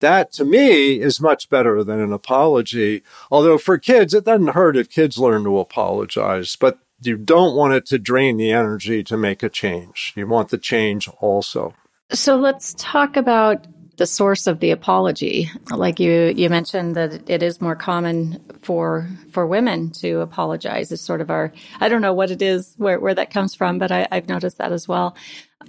That 0.04 0.32
to 0.32 0.44
me 0.44 1.00
is 1.00 1.18
much 1.18 1.48
better 1.48 1.82
than 1.82 1.98
an 1.98 2.12
apology. 2.12 3.02
Although 3.30 3.56
for 3.56 3.78
kids, 3.78 4.12
it 4.12 4.26
doesn't 4.26 4.48
hurt 4.48 4.76
if 4.76 4.90
kids 4.90 5.16
learn 5.16 5.44
to 5.44 5.58
apologize, 5.58 6.56
but 6.56 6.78
you 7.00 7.16
don't 7.16 7.56
want 7.56 7.72
it 7.72 7.86
to 7.86 7.98
drain 7.98 8.36
the 8.36 8.52
energy 8.52 9.02
to 9.04 9.16
make 9.16 9.42
a 9.42 9.48
change. 9.48 10.12
You 10.14 10.26
want 10.26 10.50
the 10.50 10.58
change 10.58 11.08
also. 11.20 11.72
So 12.10 12.36
let's 12.36 12.74
talk 12.76 13.16
about 13.16 13.66
the 13.96 14.04
source 14.04 14.46
of 14.46 14.60
the 14.60 14.72
apology. 14.72 15.50
Like 15.70 15.98
you, 15.98 16.34
you 16.36 16.50
mentioned 16.50 16.96
that 16.96 17.30
it 17.30 17.42
is 17.42 17.62
more 17.62 17.74
common 17.74 18.44
for 18.60 19.08
for 19.32 19.46
women 19.46 19.90
to 20.02 20.20
apologize. 20.20 20.92
It's 20.92 21.00
sort 21.00 21.22
of 21.22 21.30
our 21.30 21.50
I 21.80 21.88
don't 21.88 22.02
know 22.02 22.12
what 22.12 22.30
it 22.30 22.42
is 22.42 22.74
where 22.76 23.00
where 23.00 23.14
that 23.14 23.30
comes 23.30 23.54
from, 23.54 23.78
but 23.78 23.90
I, 23.90 24.06
have 24.12 24.28
noticed 24.28 24.58
that 24.58 24.70
as 24.70 24.86
well. 24.86 25.16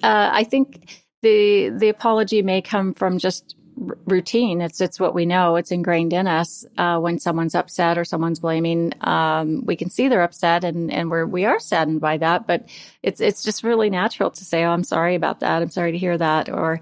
Uh, 0.04 0.30
I 0.34 0.44
think 0.44 1.04
the 1.22 1.70
the 1.70 1.88
apology 1.88 2.42
may 2.42 2.62
come 2.62 2.94
from 2.94 3.18
just 3.18 3.55
routine. 3.78 4.62
It's 4.62 4.80
it's 4.82 5.00
what 5.00 5.14
we 5.14 5.26
know. 5.26 5.56
It's 5.56 5.72
ingrained 5.72 6.14
in 6.14 6.28
us. 6.28 6.66
Uh, 6.78 7.00
when 7.00 7.20
someone's 7.20 7.56
upset 7.56 7.98
or 7.98 8.06
someone's 8.06 8.40
blaming, 8.40 8.94
um, 9.02 9.66
we 9.66 9.76
can 9.76 9.90
see 9.90 10.08
they're 10.08 10.24
upset, 10.24 10.64
and 10.64 10.92
and 10.92 11.12
we're 11.12 11.26
we 11.26 11.46
are 11.46 11.60
saddened 11.60 12.02
by 12.02 12.18
that. 12.18 12.48
But 12.48 12.70
it's 13.04 13.22
it's 13.22 13.44
just 13.44 13.64
really 13.64 13.90
natural 13.90 14.32
to 14.32 14.46
say, 14.46 14.64
"Oh, 14.64 14.72
I'm 14.72 14.84
sorry 14.84 15.16
about 15.16 15.42
that. 15.42 15.62
I'm 15.62 15.70
sorry 15.70 15.92
to 15.92 15.98
hear 15.98 16.18
that." 16.18 16.50
Or 16.50 16.80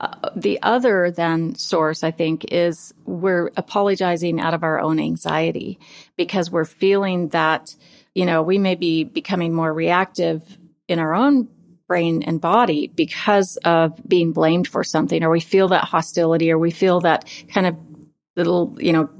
uh, 0.00 0.30
the 0.34 0.60
other 0.62 1.10
than 1.10 1.54
source, 1.54 2.02
I 2.02 2.10
think, 2.10 2.46
is 2.52 2.92
we're 3.04 3.50
apologizing 3.56 4.40
out 4.40 4.54
of 4.54 4.64
our 4.64 4.80
own 4.80 4.98
anxiety 4.98 5.78
because 6.16 6.50
we're 6.50 6.64
feeling 6.64 7.28
that 7.28 7.74
you 8.14 8.26
know 8.26 8.42
we 8.42 8.58
may 8.58 8.74
be 8.74 9.04
becoming 9.04 9.54
more 9.54 9.72
reactive 9.72 10.58
in 10.88 10.98
our 10.98 11.14
own 11.14 11.48
brain 11.86 12.22
and 12.22 12.40
body 12.40 12.90
because 12.94 13.56
of 13.58 14.00
being 14.06 14.32
blamed 14.32 14.68
for 14.68 14.84
something, 14.84 15.22
or 15.22 15.30
we 15.30 15.40
feel 15.40 15.68
that 15.68 15.84
hostility, 15.84 16.50
or 16.50 16.58
we 16.58 16.70
feel 16.70 17.00
that 17.00 17.28
kind 17.48 17.66
of 17.66 17.76
little, 18.36 18.76
you 18.78 18.92
know, 18.92 19.10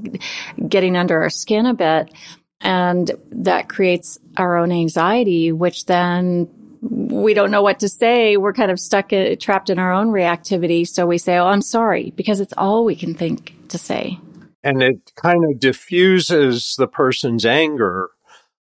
getting 0.68 0.96
under 0.96 1.20
our 1.20 1.30
skin 1.30 1.66
a 1.66 1.74
bit. 1.74 2.12
And 2.60 3.10
that 3.30 3.68
creates 3.68 4.18
our 4.36 4.56
own 4.56 4.70
anxiety, 4.70 5.52
which 5.52 5.86
then 5.86 6.48
we 6.80 7.34
don't 7.34 7.50
know 7.50 7.62
what 7.62 7.80
to 7.80 7.88
say. 7.88 8.36
We're 8.36 8.52
kind 8.52 8.70
of 8.70 8.78
stuck, 8.80 9.12
uh, 9.12 9.36
trapped 9.38 9.70
in 9.70 9.78
our 9.78 9.92
own 9.92 10.08
reactivity. 10.08 10.86
So 10.86 11.06
we 11.06 11.18
say, 11.18 11.38
Oh, 11.38 11.46
I'm 11.46 11.62
sorry, 11.62 12.12
because 12.16 12.40
it's 12.40 12.54
all 12.56 12.84
we 12.84 12.96
can 12.96 13.14
think 13.14 13.54
to 13.68 13.78
say. 13.78 14.18
And 14.64 14.82
it 14.82 15.12
kind 15.16 15.44
of 15.44 15.58
diffuses 15.58 16.76
the 16.78 16.86
person's 16.86 17.44
anger 17.44 18.10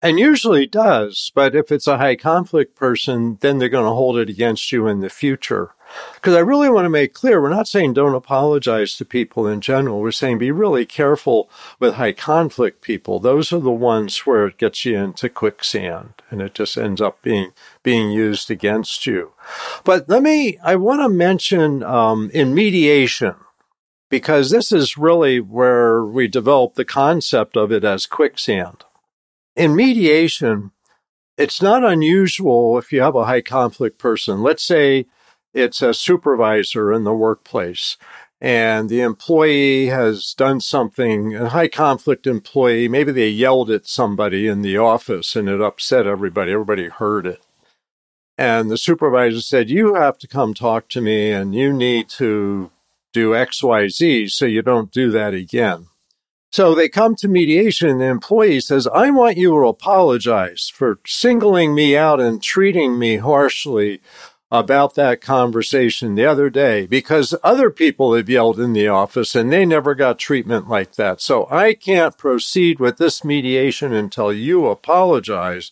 and 0.01 0.19
usually 0.19 0.67
does, 0.67 1.33
but 1.35 1.57
if 1.57 1.73
it's 1.73 1.89
a 1.89 1.99
high 1.99 2.17
conflict 2.17 2.77
person, 2.77 3.39
then 3.41 3.59
they're 3.59 3.69
going 3.69 3.85
to 3.85 3.95
hold 3.95 4.17
it 4.17 4.29
against 4.29 4.71
you 4.71 4.87
in 4.87 5.01
the 5.01 5.11
future. 5.11 5.73
Because 6.15 6.35
I 6.35 6.41
really 6.41 6.69
want 6.69 6.85
to 6.85 6.91
make 6.91 7.15
clear, 7.15 7.41
we're 7.41 7.49
not 7.49 7.67
saying 7.67 7.95
don't 7.95 8.15
apologize 8.15 8.95
to 8.97 9.05
people 9.05 9.47
in 9.47 9.61
general. 9.61 10.01
We're 10.01 10.13
saying 10.13 10.39
be 10.39 10.53
really 10.53 10.85
careful 10.85 11.51
with 11.81 11.95
high 11.95 12.13
conflict 12.13 12.83
people. 12.83 13.19
Those 13.19 13.53
are 13.53 13.59
the 13.59 13.71
ones 13.71 14.19
where 14.27 14.47
it 14.47 14.59
gets 14.59 14.85
you 14.85 14.99
into 14.99 15.29
quicksand 15.29 16.13
and 16.31 16.43
it 16.43 16.55
just 16.55 16.77
ends 16.77 17.01
up 17.01 17.21
being, 17.23 17.53
being 17.83 18.11
used 18.11 18.51
against 18.51 19.07
you. 19.07 19.33
But 19.83 20.09
let 20.09 20.23
me, 20.23 20.59
I 20.63 20.77
want 20.77 21.01
to 21.01 21.09
mention, 21.09 21.83
um, 21.83 22.31
in 22.35 22.55
mediation, 22.55 23.35
because 24.11 24.51
this 24.51 24.71
is 24.71 24.99
really 24.99 25.41
where 25.41 26.05
we 26.05 26.29
develop 26.29 26.75
the 26.75 26.85
concept 26.85 27.57
of 27.57 27.73
it 27.73 27.83
as 27.85 28.07
quicksand 28.07 28.85
in 29.59 29.75
mediation, 29.75 30.71
it's 31.37 31.61
not 31.61 31.85
unusual 31.85 32.79
if 32.79 32.93
you 32.93 33.03
have 33.03 33.17
a 33.17 33.27
high 33.27 33.43
conflict 33.43 33.99
person. 33.99 34.43
Let's 34.43 34.63
say 34.63 35.07
it's 35.53 35.83
a 35.83 35.93
supervisor 35.93 36.93
in 36.93 37.05
the 37.05 37.15
workplace 37.15 37.97
and 38.41 38.89
the 38.89 39.01
employee 39.01 39.87
has 39.87 40.33
done 40.33 40.61
something, 40.61 41.35
a 41.35 41.49
high 41.49 41.69
conflict 41.69 42.27
employee, 42.27 42.87
maybe 42.89 43.11
they 43.11 43.29
yelled 43.29 43.69
at 43.69 43.89
somebody 43.89 44.47
in 44.47 44.63
the 44.63 44.79
office 44.79 45.35
and 45.35 45.49
it 45.49 45.61
upset 45.61 46.07
everybody. 46.07 46.53
Everybody 46.53 46.89
heard 46.89 47.27
it. 47.27 47.45
And 48.37 48.71
the 48.71 48.79
supervisor 48.79 49.41
said, 49.41 49.69
You 49.69 49.95
have 49.95 50.19
to 50.19 50.29
come 50.29 50.55
talk 50.55 50.89
to 50.91 51.01
me 51.01 51.33
and 51.33 51.53
you 51.53 51.73
need 51.73 52.09
to 52.11 52.71
do 53.13 53.31
XYZ 53.31 54.31
so 54.31 54.47
you 54.47 54.63
don't 54.63 54.93
do 54.93 55.11
that 55.11 55.35
again. 55.35 55.89
So 56.51 56.75
they 56.75 56.89
come 56.89 57.15
to 57.17 57.29
mediation 57.29 57.89
and 57.89 58.01
the 58.01 58.07
employee 58.07 58.61
says, 58.61 58.87
I 58.87 59.11
want 59.11 59.37
you 59.37 59.51
to 59.51 59.67
apologize 59.67 60.71
for 60.73 60.99
singling 61.07 61.75
me 61.75 61.97
out 61.97 62.21
and 62.21 62.43
treating 62.43 62.99
me 62.99 63.17
harshly 63.17 64.01
about 64.51 64.95
that 64.95 65.21
conversation 65.21 66.15
the 66.15 66.25
other 66.25 66.49
day 66.49 66.87
because 66.87 67.35
other 67.45 67.71
people 67.71 68.15
have 68.15 68.31
yelled 68.31 68.59
in 68.59 68.73
the 68.73 68.89
office 68.89 69.35
and 69.35 69.53
they 69.53 69.67
never 69.67 69.95
got 69.95 70.19
treatment 70.19 70.69
like 70.69 70.95
that. 70.95 71.21
So 71.21 71.47
I 71.51 71.75
can't 71.75 72.17
proceed 72.17 72.81
with 72.81 72.97
this 72.97 73.23
mediation 73.23 73.93
until 73.93 74.33
you 74.33 74.67
apologize 74.67 75.71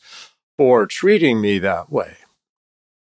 for 0.59 0.87
treating 0.87 1.41
me 1.41 1.59
that 1.61 1.91
way. 1.91 2.19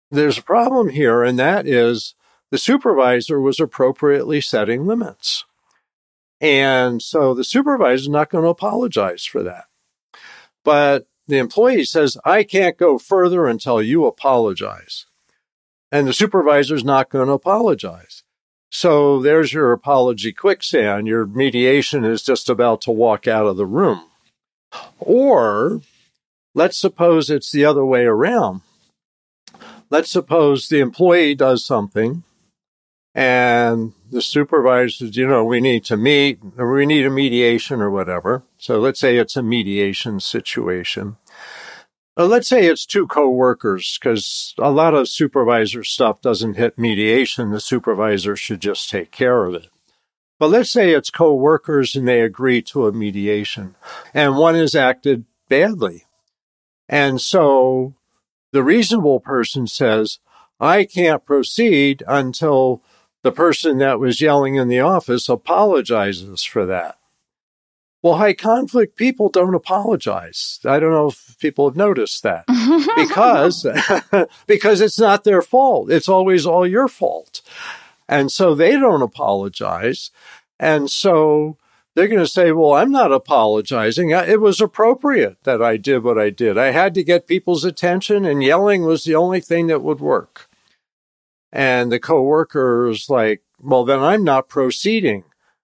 There's 0.10 0.38
a 0.38 0.44
problem 0.44 0.90
here, 0.90 1.22
and 1.22 1.38
that 1.38 1.68
is 1.68 2.16
the 2.50 2.58
supervisor 2.58 3.42
was 3.42 3.60
appropriately 3.60 4.40
setting 4.40 4.86
limits. 4.86 5.44
And 6.40 7.02
so 7.02 7.34
the 7.34 7.44
supervisor 7.44 8.02
is 8.02 8.10
not 8.10 8.30
going 8.30 8.44
to 8.44 8.50
apologize 8.50 9.26
for 9.26 9.42
that. 9.44 9.66
But 10.64 11.08
the 11.28 11.38
employee 11.38 11.86
says, 11.86 12.18
I 12.24 12.44
can't 12.44 12.78
go 12.78 12.98
further 12.98 13.48
until 13.48 13.82
you 13.82 14.06
apologize. 14.06 15.06
And 15.92 16.08
the 16.08 16.14
supervisor 16.14 16.76
is 16.76 16.84
not 16.84 17.10
going 17.10 17.28
to 17.28 17.34
apologize. 17.34 18.24
So 18.70 19.22
there's 19.22 19.54
your 19.54 19.72
apology 19.72 20.34
quicksand. 20.34 21.08
Your 21.08 21.26
mediation 21.26 22.04
is 22.04 22.22
just 22.22 22.50
about 22.50 22.82
to 22.82 22.92
walk 22.92 23.28
out 23.28 23.48
of 23.48 23.58
the 23.58 23.66
room. 23.66 24.04
Or 25.00 25.82
let's 26.54 26.78
suppose 26.78 27.30
it's 27.30 27.52
the 27.52 27.66
other 27.66 27.86
way 27.86 28.04
around. 28.04 28.62
Let's 29.90 30.12
suppose 30.12 30.68
the 30.68 30.80
employee 30.80 31.34
does 31.34 31.66
something 31.66 32.24
and 33.18 33.94
the 34.12 34.22
supervisor 34.22 34.90
says, 34.90 35.18
you 35.18 35.28
know, 35.28 35.44
we 35.44 35.60
need 35.60 35.84
to 35.86 35.98
meet 35.98 36.38
or 36.56 36.72
we 36.72 36.86
need 36.86 37.04
a 37.04 37.10
mediation 37.10 37.82
or 37.82 37.90
whatever. 37.90 38.44
So 38.60 38.80
let's 38.80 39.00
say 39.00 39.18
it's 39.18 39.36
a 39.36 39.42
mediation 39.42 40.20
situation. 40.20 41.18
Uh, 42.16 42.28
let's 42.28 42.48
say 42.48 42.68
it's 42.68 42.86
two 42.86 43.08
coworkers 43.08 43.98
because 44.00 44.54
a 44.60 44.70
lot 44.70 44.94
of 44.94 45.10
supervisor 45.10 45.84
stuff 45.84 46.22
doesn't 46.22 46.58
hit 46.58 46.78
mediation. 46.78 47.50
The 47.50 47.60
supervisor 47.60 48.36
should 48.36 48.60
just 48.60 48.88
take 48.88 49.10
care 49.10 49.46
of 49.46 49.56
it. 49.56 49.70
But 50.38 50.52
let's 50.52 50.70
say 50.70 50.92
it's 50.92 51.10
coworkers 51.10 51.96
and 51.96 52.08
they 52.08 52.22
agree 52.22 52.62
to 52.62 52.86
a 52.86 52.92
mediation 52.92 53.74
and 54.14 54.38
one 54.38 54.54
has 54.54 54.76
acted 54.76 55.26
badly. 55.50 56.06
And 56.88 57.20
so 57.20 57.96
the 58.52 58.62
reasonable 58.62 59.20
person 59.20 59.66
says, 59.66 60.20
I 60.60 60.86
can't 60.86 61.26
proceed 61.26 62.04
until 62.08 62.84
the 63.24 63.32
person 63.32 63.78
that 63.80 64.00
was 64.00 64.22
yelling 64.22 64.56
in 64.56 64.68
the 64.68 64.80
office 64.80 65.28
apologizes 65.30 66.44
for 66.44 66.66
that. 66.66 66.98
Well, 68.04 68.18
high 68.18 68.34
conflict 68.34 68.96
people 68.96 69.30
don't 69.30 69.56
apologize. 69.56 70.60
I 70.64 70.80
don't 70.80 70.92
know 70.92 71.08
if 71.08 71.38
people 71.40 71.68
have 71.68 71.76
noticed 71.76 72.24
that 72.24 72.46
because, 72.96 73.66
because 74.48 74.82
it's 74.82 75.00
not 75.00 75.24
their 75.24 75.42
fault. 75.42 75.92
It's 75.92 76.08
always 76.08 76.46
all 76.46 76.68
your 76.68 76.88
fault. 76.88 77.42
And 78.08 78.32
so 78.32 78.56
they 78.56 78.72
don't 78.72 79.02
apologize. 79.02 80.12
And 80.60 80.90
so 80.90 81.58
they're 81.96 82.08
going 82.08 82.20
to 82.20 82.28
say, 82.28 82.52
well, 82.52 82.74
I'm 82.74 82.92
not 82.92 83.12
apologizing. 83.12 84.12
It 84.12 84.40
was 84.40 84.62
appropriate 84.62 85.44
that 85.44 85.62
I 85.62 85.78
did 85.78 86.04
what 86.04 86.20
I 86.20 86.30
did. 86.30 86.58
I 86.58 86.72
had 86.72 86.94
to 86.94 87.04
get 87.04 87.28
people's 87.28 87.66
attention 87.66 88.24
and 88.24 88.44
yelling 88.44 88.84
was 88.84 89.04
the 89.04 89.16
only 89.16 89.42
thing 89.42 89.68
that 89.68 89.82
would 89.82 90.00
work. 90.00 90.47
And 91.52 91.92
the 91.92 92.00
coworker 92.00 92.90
is 92.90 93.10
like, 93.10 93.42
well, 93.60 93.86
then 93.86 94.00
I'm 94.00 94.24
not 94.24 94.50
proceeding 94.50 95.24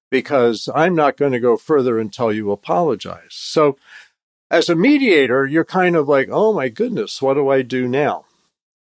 because 0.10 0.70
I'm 0.74 0.96
not 0.96 1.18
going 1.18 1.32
to 1.32 1.40
go 1.40 1.58
further 1.58 2.00
until 2.00 2.32
you 2.32 2.52
apologize. 2.52 3.32
So 3.32 3.78
as 4.50 4.70
a 4.70 4.76
mediator, 4.76 5.46
you're 5.46 5.66
kind 5.66 5.96
of 5.96 6.08
like, 6.08 6.30
oh 6.32 6.54
my 6.54 6.70
goodness, 6.70 7.22
what 7.22 7.34
do 7.34 7.50
I 7.50 7.64
do 7.64 7.88
now? 7.88 8.26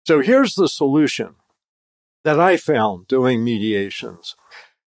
So 0.07 0.21
here's 0.21 0.55
the 0.55 0.69
solution 0.69 1.35
that 2.25 2.41
I 2.41 2.57
found 2.57 3.07
doing 3.09 3.45
mediations. 3.45 4.37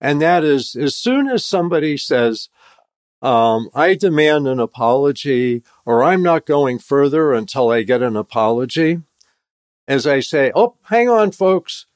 And 0.01 0.21
that 0.21 0.45
is 0.45 0.77
as 0.77 0.95
soon 0.95 1.29
as 1.29 1.45
somebody 1.45 1.97
says, 1.97 2.51
um, 3.23 3.71
I 3.75 3.95
demand 3.95 4.47
an 4.47 4.61
apology, 4.61 5.63
or 5.87 6.05
I'm 6.05 6.23
not 6.23 6.45
going 6.45 6.79
further 6.79 7.33
until 7.33 7.71
I 7.71 7.83
get 7.83 8.03
an 8.03 8.15
apology, 8.15 9.01
as 9.89 10.07
I 10.07 10.21
say, 10.21 10.53
oh, 10.55 10.77
hang 10.85 11.09
on, 11.09 11.33
folks. 11.33 11.87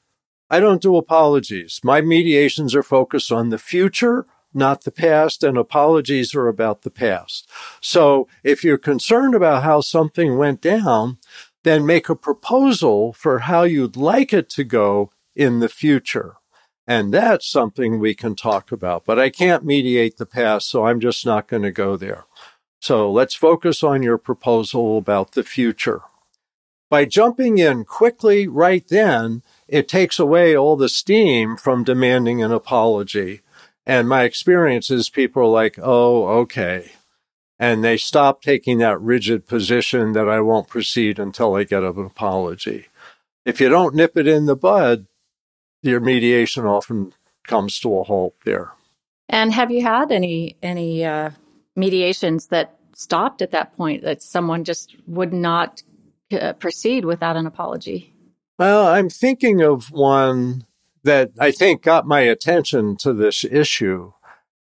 I 0.51 0.59
don't 0.59 0.81
do 0.81 0.97
apologies. 0.97 1.79
My 1.81 2.01
mediations 2.01 2.75
are 2.75 2.83
focused 2.83 3.31
on 3.31 3.49
the 3.49 3.57
future, 3.57 4.25
not 4.53 4.83
the 4.83 4.91
past, 4.91 5.45
and 5.45 5.57
apologies 5.57 6.35
are 6.35 6.49
about 6.49 6.81
the 6.81 6.91
past. 6.91 7.49
So 7.79 8.27
if 8.43 8.61
you're 8.61 8.77
concerned 8.77 9.33
about 9.33 9.63
how 9.63 9.79
something 9.79 10.37
went 10.37 10.59
down, 10.59 11.19
then 11.63 11.85
make 11.85 12.09
a 12.09 12.17
proposal 12.17 13.13
for 13.13 13.39
how 13.39 13.63
you'd 13.63 13.95
like 13.95 14.33
it 14.33 14.49
to 14.49 14.65
go 14.65 15.11
in 15.37 15.59
the 15.59 15.69
future. 15.69 16.35
And 16.85 17.13
that's 17.13 17.47
something 17.47 17.97
we 17.97 18.13
can 18.13 18.35
talk 18.35 18.73
about. 18.73 19.05
But 19.05 19.17
I 19.17 19.29
can't 19.29 19.63
mediate 19.63 20.17
the 20.17 20.25
past, 20.25 20.69
so 20.69 20.85
I'm 20.85 20.99
just 20.99 21.25
not 21.25 21.47
going 21.47 21.63
to 21.63 21.71
go 21.71 21.95
there. 21.95 22.25
So 22.81 23.09
let's 23.09 23.35
focus 23.35 23.83
on 23.83 24.03
your 24.03 24.17
proposal 24.17 24.97
about 24.97 25.31
the 25.31 25.43
future. 25.43 26.01
By 26.89 27.05
jumping 27.05 27.57
in 27.57 27.85
quickly 27.85 28.49
right 28.49 28.85
then, 28.85 29.43
it 29.71 29.87
takes 29.87 30.19
away 30.19 30.55
all 30.55 30.75
the 30.75 30.89
steam 30.89 31.55
from 31.55 31.85
demanding 31.85 32.43
an 32.43 32.51
apology. 32.51 33.39
And 33.85 34.07
my 34.07 34.23
experience 34.23 34.91
is 34.91 35.09
people 35.09 35.43
are 35.43 35.47
like, 35.47 35.79
oh, 35.81 36.27
okay. 36.41 36.91
And 37.57 37.81
they 37.81 37.95
stop 37.95 38.41
taking 38.41 38.79
that 38.79 38.99
rigid 38.99 39.47
position 39.47 40.11
that 40.11 40.27
I 40.27 40.41
won't 40.41 40.67
proceed 40.67 41.19
until 41.19 41.55
I 41.55 41.63
get 41.63 41.83
an 41.83 42.05
apology. 42.05 42.87
If 43.45 43.61
you 43.61 43.69
don't 43.69 43.95
nip 43.95 44.17
it 44.17 44.27
in 44.27 44.45
the 44.45 44.57
bud, 44.57 45.07
your 45.81 46.01
mediation 46.01 46.65
often 46.65 47.13
comes 47.47 47.79
to 47.79 47.97
a 47.97 48.03
halt 48.03 48.35
there. 48.43 48.73
And 49.29 49.53
have 49.53 49.71
you 49.71 49.81
had 49.83 50.11
any 50.11 50.57
any 50.61 51.05
uh, 51.05 51.29
mediations 51.77 52.47
that 52.47 52.77
stopped 52.93 53.41
at 53.41 53.51
that 53.51 53.75
point 53.77 54.03
that 54.03 54.21
someone 54.21 54.65
just 54.65 54.95
would 55.07 55.31
not 55.31 55.81
uh, 56.33 56.53
proceed 56.53 57.05
without 57.05 57.37
an 57.37 57.47
apology? 57.47 58.13
Well, 58.59 58.87
I'm 58.87 59.09
thinking 59.09 59.61
of 59.61 59.91
one 59.91 60.65
that 61.03 61.31
I 61.39 61.51
think 61.51 61.81
got 61.81 62.05
my 62.05 62.21
attention 62.21 62.95
to 62.97 63.13
this 63.13 63.43
issue. 63.43 64.13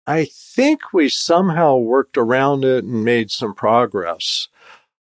I 0.06 0.24
think 0.24 0.92
we 0.92 1.08
somehow 1.08 1.76
worked 1.76 2.16
around 2.16 2.64
it 2.64 2.84
and 2.84 3.04
made 3.04 3.30
some 3.30 3.54
progress, 3.54 4.48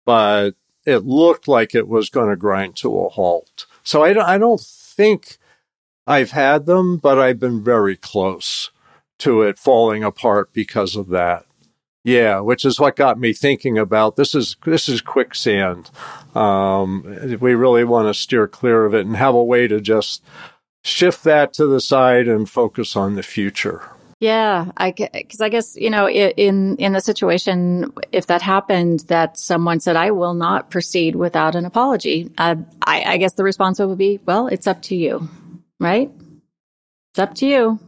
but 0.04 0.52
it 0.86 1.04
looked 1.04 1.48
like 1.48 1.74
it 1.74 1.88
was 1.88 2.10
going 2.10 2.30
to 2.30 2.36
grind 2.36 2.76
to 2.76 2.98
a 3.00 3.08
halt. 3.08 3.66
So 3.82 4.02
I 4.04 4.12
don't, 4.12 4.24
I 4.28 4.38
don't 4.38 4.60
think 4.60 5.38
I've 6.06 6.30
had 6.30 6.66
them, 6.66 6.98
but 6.98 7.18
I've 7.18 7.40
been 7.40 7.62
very 7.62 7.96
close 7.96 8.70
to 9.18 9.42
it 9.42 9.58
falling 9.58 10.04
apart 10.04 10.52
because 10.52 10.96
of 10.96 11.08
that. 11.08 11.46
Yeah, 12.06 12.38
which 12.38 12.64
is 12.64 12.78
what 12.78 12.94
got 12.94 13.18
me 13.18 13.32
thinking 13.32 13.78
about 13.78 14.14
this 14.14 14.36
is 14.36 14.54
this 14.64 14.88
is 14.88 15.00
quicksand. 15.00 15.90
Um, 16.36 17.02
we 17.40 17.56
really 17.56 17.82
want 17.82 18.06
to 18.06 18.14
steer 18.14 18.46
clear 18.46 18.84
of 18.84 18.94
it 18.94 19.06
and 19.06 19.16
have 19.16 19.34
a 19.34 19.42
way 19.42 19.66
to 19.66 19.80
just 19.80 20.22
shift 20.84 21.24
that 21.24 21.52
to 21.54 21.66
the 21.66 21.80
side 21.80 22.28
and 22.28 22.48
focus 22.48 22.94
on 22.94 23.16
the 23.16 23.24
future. 23.24 23.82
Yeah, 24.20 24.70
I 24.76 24.92
because 24.92 25.40
I 25.40 25.48
guess 25.48 25.74
you 25.74 25.90
know 25.90 26.08
in 26.08 26.76
in 26.76 26.92
the 26.92 27.00
situation 27.00 27.92
if 28.12 28.28
that 28.28 28.40
happened 28.40 29.00
that 29.08 29.36
someone 29.36 29.80
said 29.80 29.96
I 29.96 30.12
will 30.12 30.34
not 30.34 30.70
proceed 30.70 31.16
without 31.16 31.56
an 31.56 31.64
apology, 31.64 32.30
uh, 32.38 32.54
I, 32.86 33.02
I 33.02 33.16
guess 33.16 33.34
the 33.34 33.42
response 33.42 33.80
would 33.80 33.98
be 33.98 34.20
well, 34.24 34.46
it's 34.46 34.68
up 34.68 34.80
to 34.82 34.94
you, 34.94 35.28
right? 35.80 36.12
It's 37.10 37.18
up 37.18 37.34
to 37.34 37.46
you. 37.46 37.80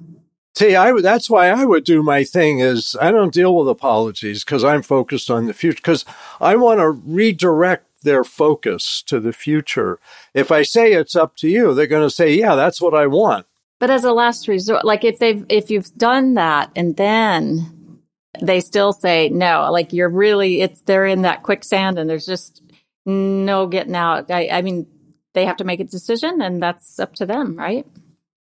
See, 0.58 0.74
I 0.74 0.90
that's 1.00 1.30
why 1.30 1.50
I 1.50 1.64
would 1.64 1.84
do 1.84 2.02
my 2.02 2.24
thing 2.24 2.58
is 2.58 2.96
I 3.00 3.12
don't 3.12 3.32
deal 3.32 3.54
with 3.54 3.68
apologies 3.68 4.42
because 4.42 4.64
I'm 4.64 4.82
focused 4.82 5.30
on 5.30 5.46
the 5.46 5.54
future 5.54 5.76
because 5.76 6.04
I 6.40 6.56
want 6.56 6.80
to 6.80 6.90
redirect 6.90 7.86
their 8.02 8.24
focus 8.24 9.00
to 9.06 9.20
the 9.20 9.32
future. 9.32 10.00
If 10.34 10.50
I 10.50 10.64
say 10.64 10.94
it's 10.94 11.14
up 11.14 11.36
to 11.36 11.48
you, 11.48 11.74
they're 11.74 11.86
going 11.86 12.02
to 12.02 12.10
say, 12.12 12.34
"Yeah, 12.34 12.56
that's 12.56 12.80
what 12.80 12.92
I 12.92 13.06
want." 13.06 13.46
But 13.78 13.90
as 13.90 14.02
a 14.02 14.10
last 14.10 14.48
resort, 14.48 14.84
like 14.84 15.04
if 15.04 15.20
they've 15.20 15.46
if 15.48 15.70
you've 15.70 15.94
done 15.94 16.34
that 16.34 16.72
and 16.74 16.96
then 16.96 18.00
they 18.42 18.58
still 18.58 18.92
say 18.92 19.28
no, 19.28 19.70
like 19.70 19.92
you're 19.92 20.08
really 20.08 20.62
it's 20.62 20.80
they're 20.80 21.06
in 21.06 21.22
that 21.22 21.44
quicksand 21.44 22.00
and 22.00 22.10
there's 22.10 22.26
just 22.26 22.64
no 23.06 23.68
getting 23.68 23.94
out. 23.94 24.28
I, 24.28 24.48
I 24.48 24.62
mean, 24.62 24.88
they 25.34 25.44
have 25.44 25.58
to 25.58 25.64
make 25.64 25.78
a 25.78 25.84
decision 25.84 26.42
and 26.42 26.60
that's 26.60 26.98
up 26.98 27.14
to 27.14 27.26
them, 27.26 27.54
right? 27.54 27.86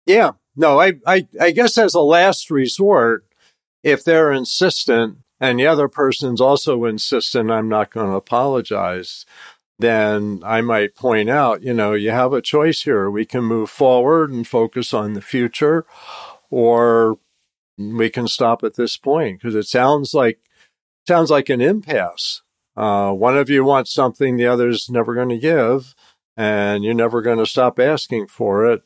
Yeah, 0.07 0.31
no, 0.57 0.81
I, 0.81 0.95
I, 1.07 1.27
I 1.41 1.51
guess 1.51 1.77
as 1.79 1.95
a 1.95 2.01
last 2.01 2.51
resort, 2.51 3.25
if 3.83 4.03
they're 4.03 4.33
insistent 4.33 5.19
and 5.39 5.59
the 5.59 5.67
other 5.67 5.89
person's 5.89 6.41
also 6.41 6.85
insistent, 6.85 7.51
I'm 7.51 7.69
not 7.69 7.91
going 7.91 8.09
to 8.09 8.17
apologize, 8.17 9.27
then 9.79 10.41
I 10.45 10.63
might 10.63 10.95
point 10.97 11.29
out, 11.29 11.63
you 11.63 11.75
know, 11.75 11.93
you 11.93 12.11
have 12.11 12.33
a 12.33 12.41
choice 12.41 12.83
here. 12.83 13.11
We 13.11 13.27
can 13.27 13.45
move 13.45 13.69
forward 13.69 14.31
and 14.31 14.47
focus 14.47 14.95
on 14.95 15.13
the 15.13 15.21
future, 15.21 15.85
or 16.51 17.19
we 17.77 18.09
can 18.09 18.27
stop 18.27 18.65
at 18.65 18.77
this 18.77 18.97
point 18.97 19.39
because 19.39 19.55
it 19.55 19.67
sounds 19.67 20.15
like 20.15 20.39
sounds 21.07 21.31
like 21.31 21.51
an 21.51 21.61
impasse. 21.61 22.43
Uh, 22.77 23.13
one 23.13 23.37
of 23.37 23.49
you 23.49 23.65
wants 23.65 23.93
something 23.93 24.37
the 24.37 24.47
other's 24.47 24.91
never 24.91 25.15
going 25.15 25.29
to 25.29 25.39
give, 25.39 25.95
and 26.37 26.85
you're 26.85 26.95
never 26.95 27.21
going 27.23 27.39
to 27.39 27.47
stop 27.47 27.79
asking 27.79 28.27
for 28.27 28.71
it. 28.71 28.83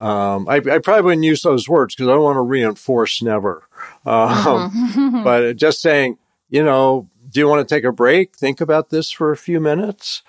Um, 0.00 0.48
I, 0.48 0.56
I, 0.56 0.78
probably 0.78 1.02
wouldn't 1.02 1.24
use 1.24 1.42
those 1.42 1.68
words 1.68 1.94
because 1.94 2.08
I 2.08 2.12
don't 2.12 2.22
want 2.22 2.36
to 2.36 2.42
reinforce 2.42 3.20
never. 3.20 3.68
Um, 4.06 4.70
mm-hmm. 4.70 5.22
but 5.24 5.56
just 5.56 5.82
saying, 5.82 6.16
you 6.48 6.62
know, 6.62 7.08
do 7.28 7.40
you 7.40 7.46
want 7.46 7.66
to 7.66 7.74
take 7.74 7.84
a 7.84 7.92
break? 7.92 8.34
Think 8.34 8.62
about 8.62 8.88
this 8.88 9.10
for 9.10 9.30
a 9.30 9.36
few 9.36 9.60
minutes. 9.60 10.22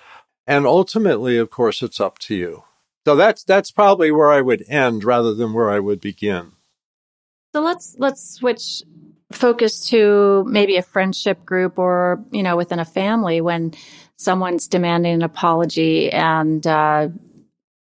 And 0.46 0.66
ultimately, 0.66 1.38
of 1.38 1.50
course, 1.50 1.82
it's 1.82 2.00
up 2.00 2.18
to 2.20 2.34
you. 2.34 2.64
So 3.06 3.16
that's 3.16 3.42
that's 3.44 3.70
probably 3.70 4.12
where 4.12 4.30
I 4.30 4.40
would 4.40 4.64
end 4.68 5.04
rather 5.04 5.34
than 5.34 5.52
where 5.52 5.70
I 5.70 5.80
would 5.80 6.00
begin. 6.00 6.52
So 7.54 7.62
let's 7.62 7.96
let's 7.98 8.34
switch 8.34 8.82
focus 9.32 9.88
to 9.88 10.44
maybe 10.46 10.76
a 10.76 10.82
friendship 10.82 11.44
group 11.44 11.78
or 11.78 12.22
you 12.30 12.42
know 12.42 12.56
within 12.56 12.78
a 12.78 12.84
family 12.84 13.40
when 13.40 13.72
someone's 14.16 14.68
demanding 14.68 15.14
an 15.14 15.22
apology 15.22 16.12
and 16.12 16.66
uh, 16.66 17.08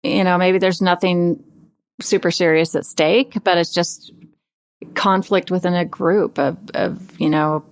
you 0.03 0.25
know 0.25 0.39
maybe 0.39 0.59
there's 0.59 0.81
nothing 0.81 1.43
super 2.03 2.31
serious 2.31 2.75
at 2.75 2.85
stake, 2.87 3.43
but 3.45 3.59
it's 3.59 3.73
just 3.73 4.13
conflict 4.95 5.51
within 5.51 5.75
a 5.75 5.85
group 5.85 6.39
of, 6.39 6.57
of 6.75 7.21
you 7.21 7.31
know 7.31 7.65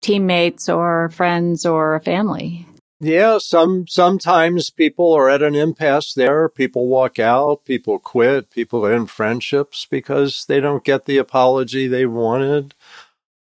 teammates 0.00 0.68
or 0.68 1.08
friends 1.10 1.66
or 1.66 1.94
a 1.94 2.00
family. 2.00 2.66
Yeah, 3.02 3.38
some 3.38 3.86
sometimes 3.86 4.68
people 4.68 5.14
are 5.14 5.30
at 5.30 5.42
an 5.42 5.54
impasse 5.54 6.12
there. 6.12 6.50
People 6.50 6.86
walk 6.86 7.18
out, 7.18 7.64
people 7.64 7.98
quit, 7.98 8.50
people 8.50 8.86
end 8.86 9.10
friendships 9.10 9.86
because 9.90 10.44
they 10.44 10.60
don't 10.60 10.84
get 10.84 11.06
the 11.06 11.16
apology 11.16 11.86
they 11.86 12.04
wanted. 12.04 12.74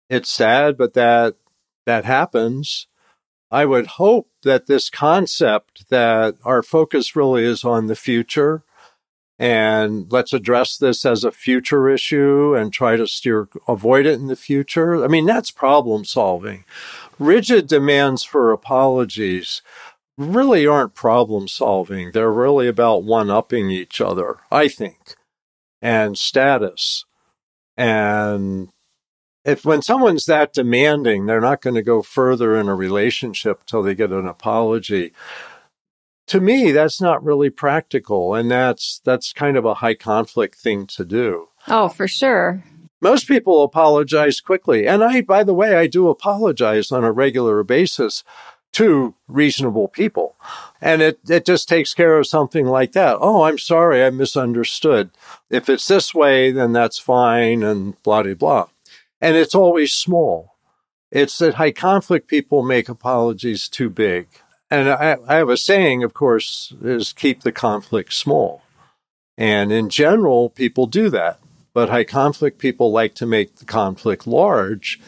It's 0.10 0.30
sad, 0.30 0.78
but 0.78 0.94
that 0.94 1.36
that 1.86 2.06
happens. 2.06 2.88
I 3.52 3.66
would 3.66 3.88
hope 3.88 4.30
that 4.44 4.68
this 4.68 4.90
concept 4.90 5.90
that 5.90 6.36
our 6.46 6.64
focus 6.64 7.16
really 7.16 7.44
is 7.44 7.66
on 7.66 7.88
the 7.88 7.96
future 7.96 8.64
and 9.40 10.12
let's 10.12 10.34
address 10.34 10.78
this 10.78 11.06
as 11.06 11.24
a 11.24 11.32
future 11.32 11.90
issue 11.90 12.54
and 12.56 12.74
try 12.74 12.98
to 12.98 13.08
steer 13.08 13.48
avoid 13.68 14.06
it 14.06 14.20
in 14.20 14.28
the 14.28 14.36
future. 14.36 15.04
I 15.04 15.08
mean, 15.08 15.26
that's 15.26 15.50
problem 15.50 16.06
solving 16.06 16.66
rigid 17.20 17.68
demands 17.68 18.24
for 18.24 18.52
apologies 18.52 19.62
really 20.18 20.66
aren't 20.66 20.96
problem 20.96 21.48
solving. 21.48 22.12
They're 22.12 22.32
really 22.32 22.68
about 22.68 23.04
one 23.04 23.30
upping 23.30 23.70
each 23.70 24.02
other, 24.02 24.38
I 24.52 24.68
think, 24.68 25.16
and 25.82 26.18
status. 26.18 27.06
And 27.78 28.70
if 29.46 29.64
when 29.64 29.82
someone's 29.82 30.26
that 30.26 30.54
demanding, 30.54 31.26
they're 31.26 31.40
not 31.40 31.62
going 31.62 31.76
to 31.76 31.82
go 31.82 32.02
further 32.02 32.58
in 32.58 32.68
a 32.68 32.76
relationship 32.76 33.66
till 33.66 33.84
they 33.84 33.96
get 33.96 34.12
an 34.12 34.28
apology. 34.28 35.14
To 36.30 36.40
me, 36.40 36.72
that's 36.72 37.02
not 37.02 37.24
really 37.24 37.50
practical, 37.50 38.34
and 38.34 38.50
that's 38.50 39.02
that's 39.04 39.34
kind 39.34 39.58
of 39.58 39.66
a 39.66 39.76
high 39.76 39.96
conflict 39.96 40.56
thing 40.56 40.88
to 40.88 41.06
do. 41.06 41.50
Oh, 41.68 41.90
for 41.90 42.08
sure. 42.08 42.64
Most 43.02 43.28
people 43.28 43.64
apologize 43.64 44.42
quickly. 44.42 44.88
And 44.88 45.04
I, 45.04 45.22
by 45.22 45.44
the 45.44 45.54
way, 45.54 45.76
I 45.76 45.88
do 45.88 46.10
apologize 46.10 46.92
on 46.92 47.04
a 47.04 47.12
regular 47.12 47.64
basis 47.64 48.24
to 48.74 49.16
reasonable 49.28 49.88
people. 49.88 50.36
And 50.82 51.02
it, 51.02 51.20
it 51.28 51.46
just 51.46 51.70
takes 51.70 51.94
care 51.94 52.18
of 52.18 52.28
something 52.28 52.66
like 52.66 52.92
that. 52.92 53.18
Oh, 53.20 53.44
I'm 53.44 53.58
sorry, 53.58 54.04
I 54.04 54.10
misunderstood. 54.10 55.12
If 55.50 55.70
it's 55.70 55.88
this 55.88 56.14
way, 56.14 56.52
then 56.52 56.74
that's 56.74 57.00
fine, 57.00 57.64
and 57.64 58.02
blah, 58.04 58.24
blah, 58.24 58.34
blah. 58.34 58.68
And 59.22 59.36
it's 59.36 59.56
always 59.56 59.94
small. 59.94 60.56
It's 61.12 61.38
that 61.40 61.56
high 61.56 61.72
conflict 61.72 62.28
people 62.28 62.62
make 62.64 62.90
apologies 62.90 63.68
too 63.68 63.90
big. 63.90 64.28
And 64.72 64.90
I, 64.90 65.18
I 65.28 65.36
have 65.36 65.50
a 65.50 65.58
saying, 65.58 66.04
of 66.04 66.14
course, 66.14 66.74
is 66.84 67.14
keep 67.14 67.42
the 67.42 67.52
conflict 67.52 68.14
small. 68.14 68.62
And 69.38 69.72
in 69.72 69.90
general, 69.90 70.50
people 70.50 70.86
do 70.86 71.10
that. 71.10 71.40
But 71.74 71.90
high 71.90 72.04
conflict 72.04 72.60
people 72.60 72.92
like 72.92 73.16
to 73.16 73.26
make 73.26 73.56
the 73.56 73.66
conflict 73.66 74.28
large 74.28 75.00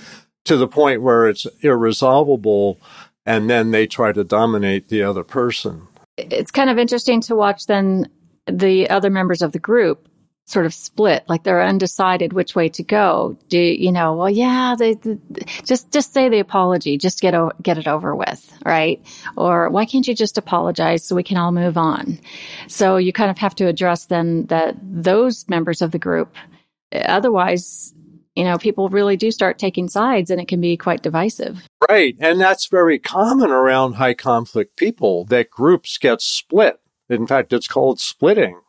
to 0.46 0.58
the 0.58 0.68
point 0.68 1.02
where 1.02 1.28
it's 1.28 1.46
irresolvable 1.62 2.80
and 3.26 3.50
then 3.50 3.72
they 3.72 3.88
try 3.88 4.12
to 4.12 4.24
dominate 4.24 4.88
the 4.88 5.04
other 5.04 5.24
person. 5.24 5.88
It's 6.18 6.52
kind 6.52 6.70
of 6.70 6.78
interesting 6.78 7.22
to 7.22 7.36
watch 7.36 7.68
then 7.68 8.10
the 8.48 8.90
other 8.90 9.10
members 9.10 9.42
of 9.42 9.52
the 9.52 9.60
group 9.60 10.08
sort 10.46 10.66
of 10.66 10.74
split, 10.74 11.24
like 11.30 11.44
they're 11.44 11.64
undecided 11.64 12.34
which 12.34 12.56
way 12.56 12.68
to 12.70 12.84
go. 12.84 13.38
Do 13.48 13.60
you 13.60 13.92
know? 13.92 14.16
Well, 14.16 14.30
yeah, 14.30 14.76
they, 14.78 14.96
they, 14.96 15.18
just 15.64 15.92
just 15.92 16.14
say 16.14 16.30
the 16.30 16.40
apology, 16.40 16.98
just 16.98 17.22
get 17.22 17.34
o- 17.34 17.54
get 17.62 17.78
it 17.78 17.88
over 17.88 18.16
with, 18.16 18.52
right? 18.66 19.02
Or 19.38 19.70
why 19.70 19.86
can't 19.86 20.08
you 20.08 20.16
just 20.16 20.38
apologize 20.38 21.04
so 21.04 21.16
we 21.16 21.24
can 21.24 21.38
all 21.38 21.52
move 21.52 21.78
on? 21.78 22.20
So 22.68 22.98
you 22.98 23.14
kind 23.14 23.32
of 23.32 23.38
have 23.38 23.56
to 23.56 23.68
address 23.68 24.06
then 24.06 24.46
that 24.48 24.76
those 24.82 25.48
members 25.48 25.82
of 25.82 25.92
the 25.92 26.00
group 26.00 26.36
Otherwise, 26.94 27.94
you 28.36 28.44
know, 28.44 28.58
people 28.58 28.90
really 28.90 29.18
do 29.18 29.32
start 29.32 29.60
taking 29.60 29.88
sides 29.88 30.30
and 30.30 30.42
it 30.42 30.48
can 30.48 30.62
be 30.62 30.78
quite 30.78 31.02
divisive. 31.02 31.68
Right. 31.90 32.16
And 32.20 32.40
that's 32.40 32.68
very 32.68 33.00
common 33.00 33.52
around 33.52 33.94
high 33.94 34.14
conflict 34.14 34.78
people 34.78 35.26
that 35.26 35.50
groups 35.50 35.98
get 35.98 36.22
split. 36.22 36.80
In 37.10 37.28
fact, 37.28 37.54
it's 37.54 37.68
called 37.68 38.00
splitting. 38.00 38.60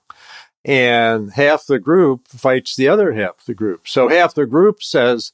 And 0.64 1.32
half 1.32 1.66
the 1.66 1.80
group 1.80 2.28
fights 2.28 2.76
the 2.76 2.88
other 2.88 3.12
half 3.12 3.40
of 3.40 3.44
the 3.46 3.54
group. 3.54 3.88
So 3.88 4.08
half 4.08 4.34
the 4.34 4.46
group 4.46 4.82
says, 4.82 5.32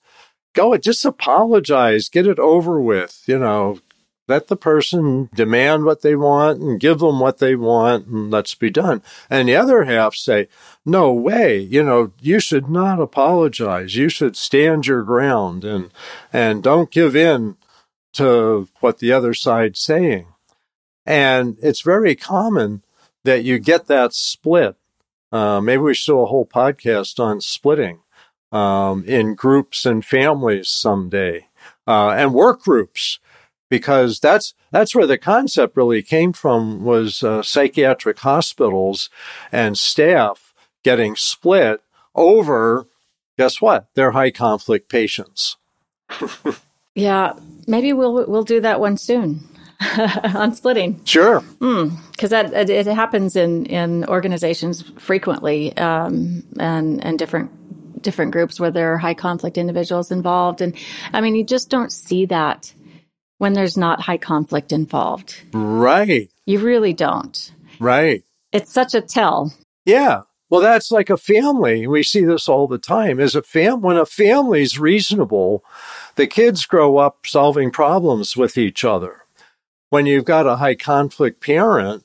go, 0.54 0.76
just 0.78 1.04
apologize, 1.04 2.08
get 2.08 2.26
it 2.26 2.38
over 2.38 2.80
with, 2.80 3.22
you 3.26 3.38
know, 3.38 3.80
let 4.26 4.48
the 4.48 4.56
person 4.56 5.30
demand 5.34 5.84
what 5.84 6.02
they 6.02 6.14
want 6.14 6.60
and 6.60 6.78
give 6.78 6.98
them 6.98 7.18
what 7.18 7.38
they 7.38 7.56
want 7.56 8.06
and 8.06 8.30
let's 8.30 8.54
be 8.54 8.70
done. 8.70 9.02
And 9.30 9.48
the 9.48 9.56
other 9.56 9.84
half 9.84 10.14
say, 10.14 10.48
no 10.84 11.12
way, 11.12 11.58
you 11.58 11.82
know, 11.82 12.12
you 12.20 12.38
should 12.38 12.68
not 12.68 13.00
apologize. 13.00 13.96
You 13.96 14.10
should 14.10 14.36
stand 14.36 14.86
your 14.86 15.02
ground 15.02 15.64
and, 15.64 15.90
and 16.30 16.62
don't 16.62 16.90
give 16.90 17.16
in 17.16 17.56
to 18.14 18.68
what 18.80 18.98
the 18.98 19.12
other 19.12 19.32
side's 19.32 19.80
saying. 19.80 20.26
And 21.06 21.56
it's 21.62 21.80
very 21.80 22.14
common 22.14 22.82
that 23.24 23.44
you 23.44 23.58
get 23.58 23.86
that 23.86 24.12
split. 24.12 24.76
Uh, 25.30 25.60
maybe 25.60 25.82
we 25.82 25.94
should 25.94 26.12
do 26.12 26.20
a 26.20 26.26
whole 26.26 26.46
podcast 26.46 27.20
on 27.20 27.40
splitting 27.40 28.00
um, 28.52 29.04
in 29.04 29.34
groups 29.34 29.84
and 29.84 30.04
families 30.04 30.68
someday, 30.68 31.46
uh, 31.86 32.10
and 32.10 32.32
work 32.32 32.62
groups 32.62 33.18
because 33.68 34.20
that's 34.20 34.54
that's 34.70 34.94
where 34.94 35.06
the 35.06 35.18
concept 35.18 35.76
really 35.76 36.02
came 36.02 36.32
from 36.32 36.82
was 36.84 37.22
uh, 37.22 37.42
psychiatric 37.42 38.18
hospitals 38.20 39.10
and 39.52 39.76
staff 39.78 40.54
getting 40.82 41.14
split 41.16 41.82
over 42.14 42.86
guess 43.36 43.60
what? 43.60 43.86
They're 43.94 44.12
high 44.12 44.30
conflict 44.30 44.88
patients. 44.88 45.56
Yeah 46.94 47.34
maybe 47.68 47.92
we'll 47.92 48.26
we'll 48.26 48.42
do 48.42 48.60
that 48.60 48.80
one 48.80 48.96
soon 48.96 49.46
on 50.34 50.54
splitting 50.54 51.00
sure 51.04 51.40
because 51.40 52.30
mm, 52.30 52.30
that 52.30 52.68
it, 52.68 52.86
happens 52.86 53.36
in 53.36 53.64
in 53.66 54.04
organizations 54.06 54.82
frequently 54.98 55.76
um, 55.76 56.42
and 56.58 57.04
and 57.04 57.18
different 57.18 58.02
different 58.02 58.32
groups 58.32 58.58
where 58.58 58.72
there 58.72 58.92
are 58.92 58.98
high 58.98 59.14
conflict 59.14 59.56
individuals 59.56 60.10
involved 60.10 60.60
and 60.60 60.74
i 61.12 61.20
mean 61.20 61.36
you 61.36 61.44
just 61.44 61.70
don't 61.70 61.92
see 61.92 62.26
that 62.26 62.72
when 63.38 63.52
there's 63.52 63.76
not 63.76 64.02
high 64.02 64.18
conflict 64.18 64.72
involved. 64.72 65.42
Right. 65.52 66.30
You 66.44 66.58
really 66.58 66.92
don't. 66.92 67.52
Right. 67.80 68.24
It's 68.52 68.72
such 68.72 68.94
a 68.94 69.00
tell. 69.00 69.54
Yeah. 69.84 70.22
Well, 70.50 70.60
that's 70.60 70.90
like 70.90 71.10
a 71.10 71.16
family. 71.16 71.86
We 71.86 72.02
see 72.02 72.24
this 72.24 72.48
all 72.48 72.66
the 72.66 72.78
time. 72.78 73.20
As 73.20 73.34
a 73.34 73.42
fam, 73.42 73.80
when 73.80 73.96
a 73.96 74.06
family's 74.06 74.78
reasonable, 74.78 75.62
the 76.16 76.26
kids 76.26 76.66
grow 76.66 76.96
up 76.96 77.26
solving 77.26 77.70
problems 77.70 78.36
with 78.36 78.56
each 78.56 78.84
other. 78.84 79.24
When 79.90 80.06
you've 80.06 80.24
got 80.24 80.46
a 80.46 80.56
high 80.56 80.74
conflict 80.74 81.40
parent, 81.40 82.04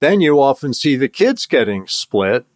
then 0.00 0.20
you 0.20 0.40
often 0.40 0.74
see 0.74 0.96
the 0.96 1.08
kids 1.08 1.46
getting 1.46 1.86
split 1.86 2.46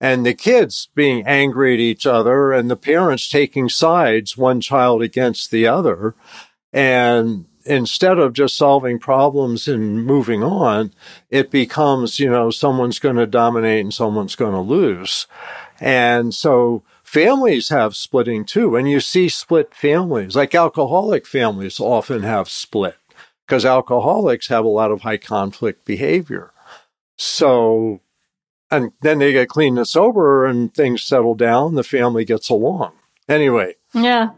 and 0.00 0.24
the 0.24 0.34
kids 0.34 0.88
being 0.94 1.26
angry 1.26 1.74
at 1.74 1.80
each 1.80 2.06
other 2.06 2.52
and 2.52 2.70
the 2.70 2.76
parents 2.76 3.28
taking 3.28 3.68
sides, 3.68 4.36
one 4.36 4.60
child 4.60 5.02
against 5.02 5.50
the 5.50 5.66
other. 5.66 6.14
And 6.72 7.46
instead 7.64 8.18
of 8.18 8.32
just 8.32 8.56
solving 8.56 8.98
problems 8.98 9.66
and 9.66 10.04
moving 10.04 10.42
on, 10.42 10.92
it 11.30 11.50
becomes, 11.50 12.18
you 12.18 12.30
know, 12.30 12.50
someone's 12.50 12.98
going 12.98 13.16
to 13.16 13.26
dominate 13.26 13.80
and 13.80 13.94
someone's 13.94 14.36
going 14.36 14.52
to 14.52 14.60
lose. 14.60 15.26
And 15.80 16.34
so 16.34 16.82
families 17.02 17.68
have 17.70 17.96
splitting 17.96 18.44
too. 18.44 18.76
And 18.76 18.88
you 18.88 19.00
see 19.00 19.28
split 19.28 19.74
families, 19.74 20.36
like 20.36 20.54
alcoholic 20.54 21.26
families 21.26 21.80
often 21.80 22.22
have 22.22 22.48
split 22.48 22.96
because 23.48 23.64
alcoholics 23.64 24.48
have 24.48 24.64
a 24.66 24.68
lot 24.68 24.90
of 24.90 25.00
high 25.00 25.16
conflict 25.16 25.86
behavior. 25.86 26.52
So, 27.16 28.00
and 28.70 28.92
then 29.00 29.20
they 29.20 29.32
get 29.32 29.48
clean 29.48 29.78
and 29.78 29.88
sober 29.88 30.44
and 30.44 30.72
things 30.74 31.02
settle 31.02 31.34
down, 31.34 31.74
the 31.74 31.82
family 31.82 32.26
gets 32.26 32.50
along. 32.50 32.92
Anyway. 33.26 33.76
Yeah. 33.94 34.30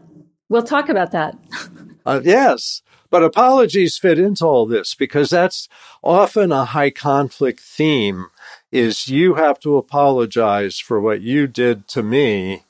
We'll 0.47 0.63
talk 0.63 0.87
about 0.87 1.11
that. 1.11 1.37
uh, 2.05 2.21
yes. 2.23 2.81
But 3.09 3.23
apologies 3.23 3.97
fit 3.97 4.17
into 4.17 4.45
all 4.45 4.65
this 4.65 4.95
because 4.95 5.29
that's 5.29 5.67
often 6.01 6.53
a 6.53 6.63
high 6.63 6.91
conflict 6.91 7.59
theme 7.59 8.27
is 8.71 9.09
you 9.09 9.33
have 9.33 9.59
to 9.59 9.75
apologize 9.75 10.79
for 10.79 11.01
what 11.01 11.19
you 11.19 11.47
did 11.47 11.89
to 11.89 12.01
me 12.01 12.63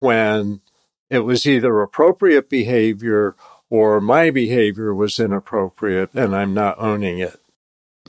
when 0.00 0.60
it 1.08 1.20
was 1.20 1.46
either 1.46 1.80
appropriate 1.80 2.50
behavior 2.50 3.36
or 3.70 4.00
my 4.00 4.30
behavior 4.30 4.94
was 4.94 5.18
inappropriate 5.18 6.14
and 6.14 6.34
I'm 6.34 6.54
not 6.54 6.78
owning 6.78 7.18
it. 7.18 7.40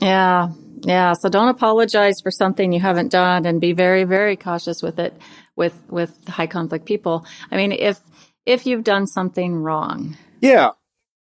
Yeah. 0.00 0.50
Yeah. 0.82 1.12
So 1.12 1.28
don't 1.28 1.48
apologize 1.48 2.20
for 2.22 2.30
something 2.30 2.72
you 2.72 2.80
haven't 2.80 3.10
done 3.12 3.44
and 3.44 3.60
be 3.60 3.72
very, 3.72 4.04
very 4.04 4.36
cautious 4.36 4.82
with 4.82 4.98
it 4.98 5.14
with, 5.56 5.74
with 5.90 6.26
high 6.26 6.46
conflict 6.46 6.86
people. 6.86 7.26
I 7.50 7.56
mean, 7.56 7.72
if, 7.72 8.00
if 8.46 8.66
you've 8.66 8.84
done 8.84 9.06
something 9.06 9.54
wrong. 9.54 10.16
Yeah. 10.40 10.70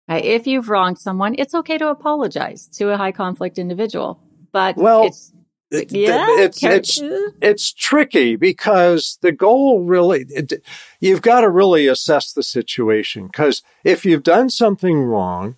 Right, 0.08 0.24
if 0.24 0.46
you've 0.46 0.68
wronged 0.68 0.98
someone, 0.98 1.34
it's 1.36 1.54
okay 1.54 1.78
to 1.78 1.88
apologize 1.88 2.68
to 2.74 2.90
a 2.90 2.96
high 2.96 3.12
conflict 3.12 3.58
individual. 3.58 4.20
But 4.52 4.76
well, 4.76 5.06
it's, 5.06 5.32
yeah, 5.70 6.26
it's 6.38 6.62
it's 6.62 7.00
it's 7.42 7.72
tricky 7.72 8.36
because 8.36 9.18
the 9.20 9.32
goal 9.32 9.82
really 9.84 10.24
it, 10.28 10.52
you've 11.00 11.22
got 11.22 11.40
to 11.40 11.50
really 11.50 11.88
assess 11.88 12.32
the 12.32 12.42
situation 12.42 13.26
because 13.26 13.62
if 13.82 14.04
you've 14.04 14.22
done 14.22 14.48
something 14.48 15.02
wrong 15.02 15.56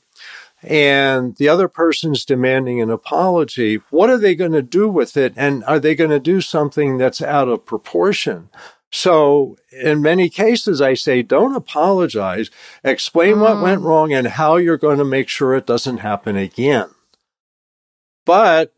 and 0.62 1.36
the 1.36 1.48
other 1.48 1.68
person's 1.68 2.24
demanding 2.24 2.80
an 2.80 2.90
apology, 2.90 3.76
what 3.90 4.10
are 4.10 4.18
they 4.18 4.34
going 4.34 4.52
to 4.52 4.62
do 4.62 4.88
with 4.88 5.16
it? 5.16 5.32
And 5.36 5.62
are 5.64 5.78
they 5.78 5.94
going 5.94 6.10
to 6.10 6.18
do 6.18 6.40
something 6.40 6.98
that's 6.98 7.22
out 7.22 7.48
of 7.48 7.64
proportion? 7.64 8.48
So 8.90 9.56
in 9.70 10.02
many 10.02 10.28
cases, 10.28 10.80
I 10.80 10.94
say, 10.94 11.22
don't 11.22 11.54
apologize. 11.54 12.50
Explain 12.82 13.36
mm. 13.36 13.40
what 13.40 13.62
went 13.62 13.82
wrong 13.82 14.12
and 14.12 14.26
how 14.26 14.56
you're 14.56 14.78
going 14.78 14.98
to 14.98 15.04
make 15.04 15.28
sure 15.28 15.54
it 15.54 15.66
doesn't 15.66 15.98
happen 15.98 16.36
again. 16.36 16.88
But 18.24 18.72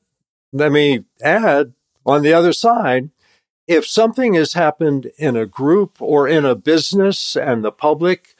let 0.52 0.72
me 0.72 1.04
add 1.22 1.72
on 2.04 2.22
the 2.22 2.32
other 2.32 2.52
side, 2.52 3.10
if 3.66 3.86
something 3.86 4.34
has 4.34 4.54
happened 4.54 5.10
in 5.18 5.36
a 5.36 5.46
group 5.46 6.00
or 6.00 6.26
in 6.26 6.44
a 6.44 6.54
business 6.54 7.36
and 7.36 7.64
the 7.64 7.70
public 7.70 8.34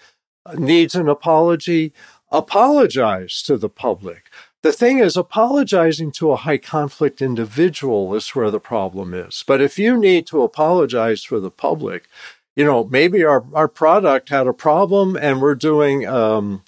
needs 0.57 0.95
an 0.95 1.09
apology, 1.09 1.93
apologize 2.33 3.43
to 3.43 3.57
the 3.57 3.69
public. 3.69 4.25
The 4.63 4.73
thing 4.73 4.99
is, 4.99 5.17
apologizing 5.17 6.13
to 6.13 6.33
a 6.33 6.37
high 6.37 6.59
conflict 6.59 7.23
individual 7.23 8.15
is 8.15 8.29
where 8.31 8.51
the 8.51 8.61
problem 8.61 9.15
is. 9.15 9.45
But 9.47 9.61
if 9.61 9.79
you 9.79 9.97
need 9.97 10.27
to 10.27 10.43
apologize 10.43 11.25
for 11.25 11.41
the 11.41 11.51
public, 11.51 12.09
you 12.57 12.65
know, 12.65 12.85
maybe 12.85 13.25
our, 13.25 13.45
our 13.55 13.69
product 13.69 14.29
had 14.29 14.47
a 14.47 14.53
problem 14.53 15.17
and 15.17 15.41
we're 15.41 15.55
doing 15.55 16.07
um, 16.07 16.63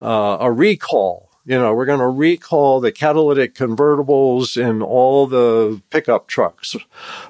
uh, 0.00 0.38
a 0.40 0.50
recall. 0.50 1.27
You 1.48 1.58
know, 1.58 1.72
we're 1.72 1.86
going 1.86 1.98
to 1.98 2.06
recall 2.06 2.78
the 2.78 2.92
catalytic 2.92 3.54
convertibles 3.54 4.54
in 4.62 4.82
all 4.82 5.26
the 5.26 5.80
pickup 5.88 6.26
trucks 6.26 6.76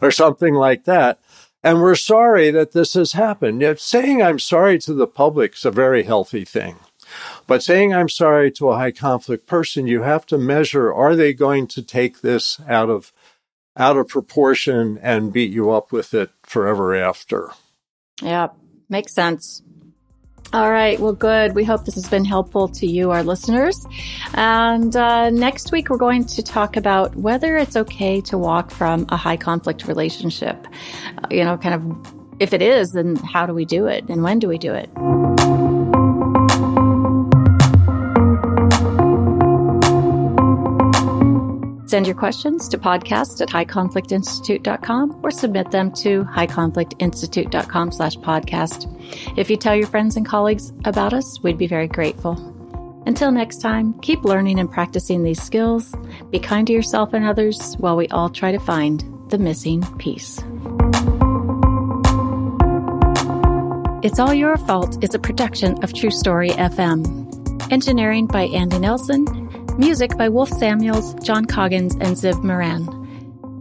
or 0.03 0.11
something 0.11 0.55
like 0.55 0.87
that. 0.87 1.21
And 1.63 1.81
we're 1.81 1.95
sorry 1.95 2.51
that 2.51 2.73
this 2.73 2.95
has 2.95 3.13
happened. 3.13 3.61
Yet 3.61 3.79
saying 3.79 4.21
I'm 4.21 4.41
sorry 4.41 4.81
to 4.81 4.93
the 4.93 5.07
public 5.07 5.55
is 5.55 5.65
a 5.65 5.71
very 5.71 6.03
healthy 6.03 6.45
thing. 6.45 6.81
But 7.47 7.63
saying 7.63 7.95
I'm 7.95 8.09
sorry 8.09 8.51
to 8.53 8.71
a 8.71 8.77
high 8.77 8.91
conflict 8.91 9.47
person, 9.47 9.87
you 9.87 10.03
have 10.03 10.27
to 10.27 10.37
measure 10.37 10.93
are 10.93 11.15
they 11.15 11.33
going 11.33 11.69
to 11.69 11.83
take 11.83 12.21
this 12.21 12.61
out 12.67 12.91
of 12.91 13.13
out 13.77 13.97
of 13.97 14.09
proportion 14.09 14.99
and 15.01 15.33
beat 15.33 15.53
you 15.53 15.71
up 15.71 15.93
with 15.93 16.13
it 16.13 16.31
forever 16.43 16.97
after. 16.97 17.53
Yeah, 18.21 18.49
makes 18.89 19.15
sense. 19.15 19.63
All 20.53 20.71
right. 20.71 20.99
Well, 20.99 21.13
good. 21.13 21.55
We 21.55 21.65
hope 21.65 21.85
this 21.85 21.95
has 21.95 22.09
been 22.09 22.25
helpful 22.25 22.69
to 22.69 22.87
you, 22.87 23.11
our 23.11 23.23
listeners. 23.23 23.87
And 24.33 24.97
uh, 24.97 25.29
next 25.29 25.73
week, 25.73 25.91
we're 25.91 25.99
going 25.99 26.25
to 26.25 26.43
talk 26.43 26.77
about 26.77 27.15
whether 27.17 27.59
it's 27.59 27.77
okay 27.77 28.23
to 28.23 28.39
walk 28.39 28.71
from 28.71 29.05
a 29.11 29.17
high 29.17 29.37
conflict 29.37 29.87
relationship. 29.87 30.67
Uh, 31.19 31.27
you 31.31 31.45
know, 31.45 31.59
kind 31.59 31.75
of 31.75 32.15
if 32.41 32.55
it 32.55 32.63
is, 32.63 32.93
then 32.93 33.17
how 33.17 33.45
do 33.45 33.53
we 33.53 33.67
do 33.67 33.87
it 33.87 34.09
and 34.09 34.23
when 34.23 34.39
do 34.39 34.49
we 34.49 34.57
do 34.57 34.73
it? 34.73 34.89
Send 41.89 42.07
your 42.07 42.17
questions 42.17 42.69
to 42.69 42.77
podcast 42.77 43.41
at 43.41 43.49
highconflictinstitute.com 43.49 45.21
or 45.23 45.31
submit 45.31 45.71
them 45.71 45.91
to 45.93 46.23
highconflictinstitute.com 46.25 47.93
slash 47.93 48.17
podcast. 48.19 49.39
If 49.39 49.49
you 49.49 49.57
tell 49.57 49.75
your 49.75 49.87
friends 49.87 50.15
and 50.15 50.27
colleagues 50.27 50.71
about 50.85 51.15
us, 51.15 51.43
we'd 51.43 51.57
be 51.57 51.67
very 51.67 51.89
grateful. 51.89 52.33
Until 53.07 53.33
next 53.33 53.63
time, 53.63 53.99
keep 54.01 54.23
learning 54.23 54.61
and 54.61 54.71
practicing 54.71 55.23
these 55.23 55.43
skills. 55.43 55.95
Be 56.31 56.39
kind 56.39 56.67
to 56.67 56.75
yourself 56.75 57.15
and 57.15 57.25
others 57.25 57.75
while 57.79 57.97
we 57.97 58.07
all 58.09 58.29
try 58.29 58.53
to 58.53 58.59
find 58.59 59.03
the 59.31 59.39
missing 59.39 59.83
piece. 59.97 60.43
It's 64.03 64.19
All 64.19 64.35
Your 64.35 64.59
Fault 64.59 65.03
is 65.03 65.15
a 65.15 65.19
production 65.19 65.83
of 65.83 65.95
True 65.95 66.11
Story 66.11 66.51
FM. 66.51 67.73
Engineering 67.73 68.27
by 68.27 68.43
Andy 68.43 68.79
Nelson 68.79 69.38
Music 69.79 70.17
by 70.19 70.29
Wolf 70.29 70.49
Samuels, 70.51 71.15
John 71.23 71.45
Coggins, 71.45 71.95
and 71.95 72.17
Ziv 72.17 72.43
Moran. 72.43 72.99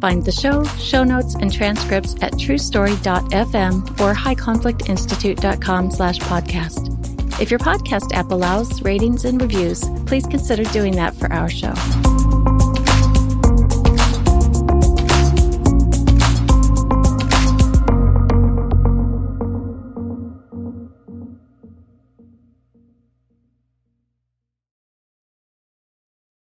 Find 0.01 0.25
the 0.25 0.32
show, 0.32 0.63
show 0.80 1.03
notes, 1.03 1.36
and 1.36 1.53
transcripts 1.53 2.15
at 2.23 2.34
truestory.fm 2.34 3.99
or 3.99 4.13
highconflictinstitute.com 4.15 5.91
slash 5.91 6.19
podcast. 6.19 7.39
If 7.39 7.51
your 7.51 7.60
podcast 7.60 8.13
app 8.13 8.32
allows 8.32 8.82
ratings 8.82 9.25
and 9.25 9.39
reviews, 9.39 9.84
please 10.08 10.25
consider 10.25 10.63
doing 10.63 10.95
that 10.95 11.15
for 11.15 11.32
our 11.32 11.49
show. 11.49 11.73